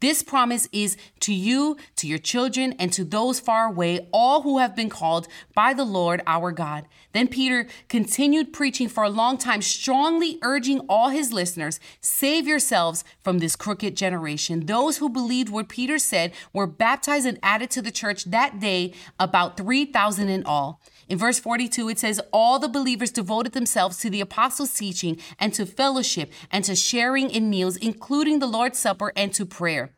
This 0.00 0.22
promise 0.22 0.68
is 0.72 0.96
to 1.20 1.34
you, 1.34 1.76
to 1.96 2.06
your 2.06 2.18
children, 2.18 2.74
and 2.78 2.92
to 2.92 3.04
those 3.04 3.38
far 3.38 3.66
away, 3.66 4.08
all 4.12 4.42
who 4.42 4.58
have 4.58 4.74
been 4.74 4.88
called 4.88 5.28
by 5.54 5.74
the 5.74 5.84
Lord 5.84 6.22
our 6.26 6.52
God. 6.52 6.86
Then 7.12 7.28
Peter 7.28 7.66
continued 7.88 8.52
preaching 8.52 8.88
for 8.88 9.04
a 9.04 9.10
long 9.10 9.36
time, 9.36 9.62
strongly 9.62 10.38
urging 10.42 10.80
all 10.88 11.10
his 11.10 11.32
listeners 11.32 11.80
save 12.00 12.46
yourselves 12.46 13.04
from 13.22 13.38
this 13.38 13.56
crooked 13.56 13.96
generation. 13.96 14.66
Those 14.66 14.98
who 14.98 15.08
believed 15.08 15.48
what 15.48 15.68
Peter 15.68 15.98
said 15.98 16.32
were 16.52 16.66
baptized 16.66 17.26
and 17.26 17.38
added 17.42 17.70
to 17.70 17.82
the 17.82 17.90
church 17.90 18.24
that 18.24 18.60
day, 18.60 18.94
about 19.18 19.56
3,000 19.56 20.28
in 20.28 20.44
all. 20.44 20.80
In 21.10 21.18
verse 21.18 21.40
42, 21.40 21.88
it 21.88 21.98
says, 21.98 22.20
All 22.32 22.60
the 22.60 22.68
believers 22.68 23.10
devoted 23.10 23.52
themselves 23.52 23.98
to 23.98 24.10
the 24.10 24.20
apostles' 24.20 24.72
teaching 24.72 25.18
and 25.40 25.52
to 25.54 25.66
fellowship 25.66 26.32
and 26.52 26.64
to 26.64 26.76
sharing 26.76 27.30
in 27.30 27.50
meals, 27.50 27.76
including 27.76 28.38
the 28.38 28.46
Lord's 28.46 28.78
Supper 28.78 29.12
and 29.16 29.34
to 29.34 29.44
prayer. 29.44 29.96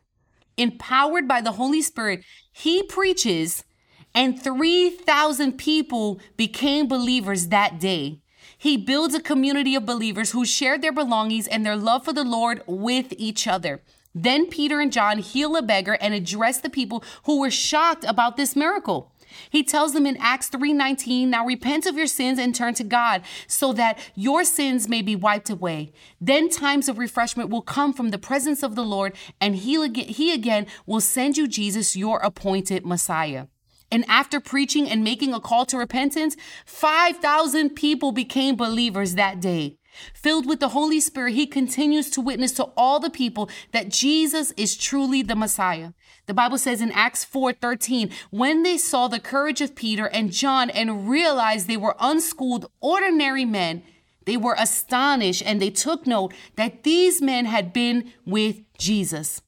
Empowered 0.57 1.27
by 1.27 1.39
the 1.39 1.51
Holy 1.51 1.83
Spirit, 1.83 2.23
he 2.51 2.81
preaches, 2.81 3.63
and 4.15 4.41
3,000 4.41 5.53
people 5.59 6.19
became 6.35 6.87
believers 6.87 7.49
that 7.49 7.79
day. 7.79 8.23
He 8.57 8.75
builds 8.75 9.13
a 9.13 9.21
community 9.21 9.75
of 9.75 9.85
believers 9.85 10.31
who 10.31 10.45
shared 10.45 10.81
their 10.81 10.91
belongings 10.91 11.47
and 11.47 11.63
their 11.63 11.75
love 11.75 12.05
for 12.05 12.13
the 12.13 12.23
Lord 12.23 12.63
with 12.65 13.13
each 13.19 13.45
other. 13.47 13.83
Then 14.15 14.45
Peter 14.45 14.79
and 14.79 14.91
John 14.91 15.17
heal 15.19 15.55
a 15.55 15.61
beggar 15.61 15.93
and 15.93 16.13
address 16.13 16.59
the 16.59 16.69
people 16.69 17.03
who 17.23 17.39
were 17.39 17.49
shocked 17.49 18.03
about 18.03 18.37
this 18.37 18.55
miracle. 18.55 19.11
He 19.49 19.63
tells 19.63 19.93
them 19.93 20.05
in 20.05 20.17
Acts 20.17 20.47
3:19, 20.49 21.31
"Now 21.31 21.43
repent 21.43 21.87
of 21.87 21.97
your 21.97 22.05
sins 22.05 22.37
and 22.37 22.53
turn 22.53 22.75
to 22.75 22.83
God, 22.83 23.23
so 23.47 23.73
that 23.73 23.97
your 24.13 24.43
sins 24.43 24.87
may 24.87 25.01
be 25.01 25.15
wiped 25.15 25.49
away. 25.49 25.91
Then 26.21 26.49
times 26.49 26.87
of 26.87 26.99
refreshment 26.99 27.49
will 27.49 27.63
come 27.63 27.93
from 27.93 28.11
the 28.11 28.19
presence 28.19 28.61
of 28.61 28.75
the 28.75 28.85
Lord, 28.85 29.15
and 29.41 29.55
he 29.55 29.75
again, 29.75 30.07
he 30.07 30.31
again 30.31 30.67
will 30.85 31.01
send 31.01 31.35
you 31.35 31.47
Jesus, 31.47 31.95
your 31.95 32.19
appointed 32.19 32.85
Messiah." 32.85 33.47
And 33.91 34.05
after 34.07 34.39
preaching 34.39 34.87
and 34.87 35.03
making 35.03 35.33
a 35.33 35.39
call 35.39 35.65
to 35.67 35.77
repentance, 35.77 36.35
5,000 36.65 37.71
people 37.71 38.11
became 38.11 38.55
believers 38.55 39.15
that 39.15 39.39
day. 39.39 39.77
Filled 40.13 40.45
with 40.45 40.59
the 40.59 40.69
Holy 40.69 40.99
Spirit, 40.99 41.33
he 41.33 41.45
continues 41.45 42.09
to 42.11 42.21
witness 42.21 42.51
to 42.53 42.65
all 42.75 42.99
the 42.99 43.09
people 43.09 43.49
that 43.71 43.89
Jesus 43.89 44.51
is 44.57 44.75
truly 44.75 45.21
the 45.21 45.35
Messiah. 45.35 45.91
The 46.25 46.33
Bible 46.33 46.57
says 46.57 46.81
in 46.81 46.91
Acts 46.91 47.25
4:13, 47.25 48.11
when 48.29 48.63
they 48.63 48.77
saw 48.77 49.07
the 49.07 49.19
courage 49.19 49.61
of 49.61 49.75
Peter 49.75 50.07
and 50.07 50.31
John 50.31 50.69
and 50.69 51.09
realized 51.09 51.67
they 51.67 51.77
were 51.77 51.95
unschooled, 51.99 52.69
ordinary 52.79 53.45
men, 53.45 53.83
they 54.25 54.37
were 54.37 54.55
astonished 54.57 55.43
and 55.45 55.61
they 55.61 55.69
took 55.69 56.07
note 56.07 56.33
that 56.55 56.83
these 56.83 57.21
men 57.21 57.45
had 57.45 57.73
been 57.73 58.13
with 58.25 58.61
Jesus. 58.77 59.41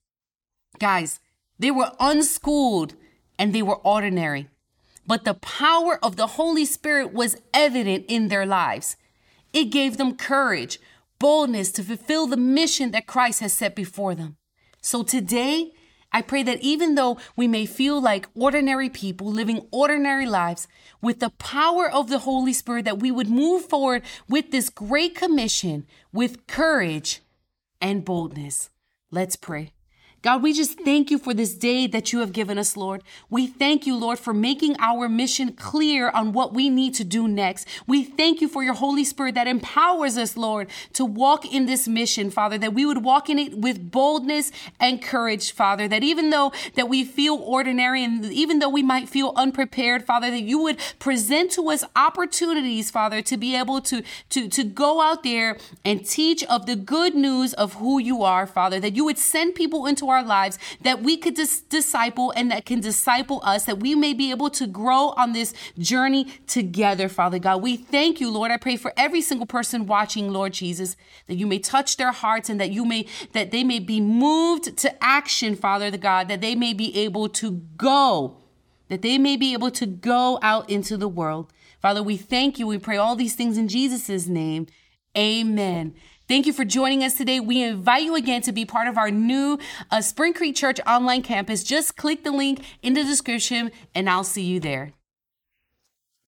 Guys, 0.80 1.20
they 1.58 1.72
were 1.72 1.92
unschooled 2.00 2.96
and 3.40 3.54
they 3.54 3.62
were 3.62 3.78
ordinary. 3.78 4.50
But 5.08 5.24
the 5.24 5.36
power 5.36 6.00
of 6.04 6.16
the 6.16 6.28
Holy 6.28 6.66
Spirit 6.66 7.14
was 7.14 7.38
evident 7.54 8.06
in 8.08 8.28
their 8.28 8.46
lives. 8.46 8.98
It 9.56 9.72
gave 9.72 9.96
them 9.96 10.18
courage, 10.18 10.82
boldness 11.18 11.72
to 11.72 11.84
fulfill 11.84 12.28
the 12.28 12.36
mission 12.36 12.92
that 12.92 13.08
Christ 13.08 13.40
has 13.40 13.54
set 13.54 13.74
before 13.74 14.14
them. 14.14 14.36
So 14.82 15.02
today, 15.02 15.72
I 16.12 16.22
pray 16.22 16.44
that 16.44 16.62
even 16.62 16.96
though 16.96 17.18
we 17.38 17.48
may 17.48 17.66
feel 17.66 18.02
like 18.02 18.28
ordinary 18.36 18.90
people 18.90 19.32
living 19.32 19.66
ordinary 19.72 20.26
lives, 20.26 20.68
with 21.02 21.22
the 21.22 21.30
power 21.30 21.90
of 21.90 22.10
the 22.10 22.20
Holy 22.20 22.52
Spirit, 22.52 22.84
that 22.84 23.00
we 23.00 23.12
would 23.12 23.30
move 23.30 23.64
forward 23.64 24.04
with 24.28 24.52
this 24.52 24.70
great 24.70 25.16
commission 25.16 25.88
with 26.12 26.48
courage 26.48 27.22
and 27.80 28.04
boldness. 28.04 28.70
Let's 29.10 29.38
pray. 29.38 29.72
God, 30.26 30.42
we 30.42 30.54
just 30.54 30.80
thank 30.80 31.12
you 31.12 31.20
for 31.20 31.36
this 31.36 31.54
day 31.54 31.86
that 31.86 32.12
you 32.12 32.18
have 32.22 32.34
given 32.34 32.58
us, 32.58 32.76
Lord. 32.76 33.04
We 33.30 33.46
thank 33.46 33.86
you, 33.86 33.96
Lord, 33.96 34.18
for 34.18 34.34
making 34.34 34.76
our 34.80 35.08
mission 35.08 35.54
clear 35.54 36.10
on 36.10 36.34
what 36.34 36.52
we 36.52 36.68
need 36.68 36.96
to 36.96 37.04
do 37.04 37.28
next. 37.28 37.68
We 37.86 38.04
thank 38.04 38.42
you 38.42 38.48
for 38.48 38.64
your 38.64 38.74
Holy 38.74 39.04
Spirit 39.04 39.36
that 39.36 39.46
empowers 39.46 40.18
us, 40.18 40.36
Lord, 40.36 40.72
to 40.94 41.06
walk 41.06 41.46
in 41.46 41.68
this 41.68 41.88
mission, 41.88 42.32
Father, 42.32 42.58
that 42.58 42.74
we 42.74 42.88
would 42.88 43.04
walk 43.04 43.30
in 43.30 43.38
it 43.38 43.60
with 43.60 43.92
boldness 43.92 44.52
and 44.80 45.00
courage, 45.00 45.52
Father, 45.52 45.88
that 45.88 46.02
even 46.04 46.32
though 46.32 46.52
that 46.74 46.90
we 46.90 47.04
feel 47.04 47.36
ordinary 47.36 48.04
and 48.04 48.26
even 48.26 48.58
though 48.58 48.68
we 48.68 48.82
might 48.82 49.08
feel 49.08 49.32
unprepared, 49.36 50.06
Father, 50.06 50.32
that 50.32 50.42
you 50.42 50.58
would 50.58 50.80
present 50.98 51.52
to 51.52 51.70
us 51.70 51.84
opportunities, 51.96 52.90
Father, 52.90 53.22
to 53.22 53.38
be 53.38 53.56
able 53.56 53.80
to, 53.82 54.02
to, 54.32 54.50
to 54.50 54.64
go 54.64 55.02
out 55.02 55.22
there 55.22 55.60
and 55.86 56.04
teach 56.04 56.44
of 56.46 56.66
the 56.66 56.76
good 56.76 57.14
news 57.14 57.54
of 57.54 57.76
who 57.76 58.00
you 58.00 58.24
are, 58.24 58.48
Father, 58.48 58.80
that 58.80 58.96
you 58.96 59.06
would 59.06 59.20
send 59.20 59.54
people 59.54 59.86
into 59.86 60.10
our 60.10 60.15
our 60.16 60.24
lives 60.24 60.58
that 60.82 61.02
we 61.02 61.18
could 61.18 61.34
dis- 61.34 61.62
disciple 61.62 62.32
and 62.36 62.52
that 62.52 62.66
can 62.66 62.80
disciple 62.80 63.42
us, 63.44 63.66
that 63.66 63.80
we 63.80 63.96
may 63.96 64.14
be 64.14 64.32
able 64.32 64.50
to 64.52 64.68
grow 64.68 65.14
on 65.18 65.34
this 65.34 65.54
journey 65.78 66.26
together, 66.48 67.10
Father 67.10 67.40
God. 67.40 67.62
We 67.62 67.78
thank 67.78 68.22
you, 68.22 68.32
Lord. 68.32 68.52
I 68.52 68.58
pray 68.58 68.78
for 68.78 68.94
every 68.96 69.22
single 69.22 69.48
person 69.48 69.86
watching, 69.86 70.32
Lord 70.32 70.54
Jesus, 70.54 70.96
that 71.28 71.36
you 71.36 71.48
may 71.48 71.60
touch 71.60 71.98
their 71.98 72.12
hearts 72.12 72.50
and 72.50 72.60
that 72.60 72.72
you 72.72 72.86
may, 72.86 73.08
that 73.34 73.52
they 73.52 73.64
may 73.64 73.80
be 73.80 74.00
moved 74.00 74.78
to 74.78 75.04
action, 75.04 75.56
Father 75.56 75.92
the 75.92 75.98
God, 75.98 76.28
that 76.28 76.42
they 76.42 76.56
may 76.56 76.74
be 76.74 76.96
able 76.98 77.30
to 77.30 77.52
go, 77.78 78.38
that 78.88 79.02
they 79.02 79.18
may 79.18 79.38
be 79.38 79.54
able 79.54 79.72
to 79.72 79.86
go 79.86 80.40
out 80.42 80.70
into 80.70 80.98
the 80.98 81.08
world. 81.08 81.52
Father, 81.82 82.02
we 82.02 82.18
thank 82.18 82.58
you. 82.58 82.68
We 82.68 82.78
pray 82.78 82.98
all 82.98 83.16
these 83.16 83.36
things 83.36 83.58
in 83.58 83.68
Jesus' 83.68 84.28
name. 84.28 84.68
Amen. 85.18 85.94
Thank 86.28 86.48
you 86.48 86.54
for 86.54 86.66
joining 86.66 87.04
us 87.04 87.14
today. 87.14 87.40
We 87.40 87.62
invite 87.62 88.02
you 88.02 88.16
again 88.16 88.42
to 88.44 88.52
be 88.52 88.66
part 88.66 88.88
of 88.88 88.98
our 88.98 89.12
new 89.12 89.60
uh, 89.92 90.02
Spring 90.02 90.34
Creek 90.34 90.56
Church 90.56 90.80
online 90.88 91.22
campus. 91.22 91.64
Just 91.64 91.98
click 91.98 92.24
the 92.24 92.32
link 92.32 92.66
in 92.82 92.94
the 92.94 93.04
description 93.04 93.72
and 93.94 94.10
I'll 94.10 94.24
see 94.24 94.42
you 94.42 94.60
there. 94.60 94.94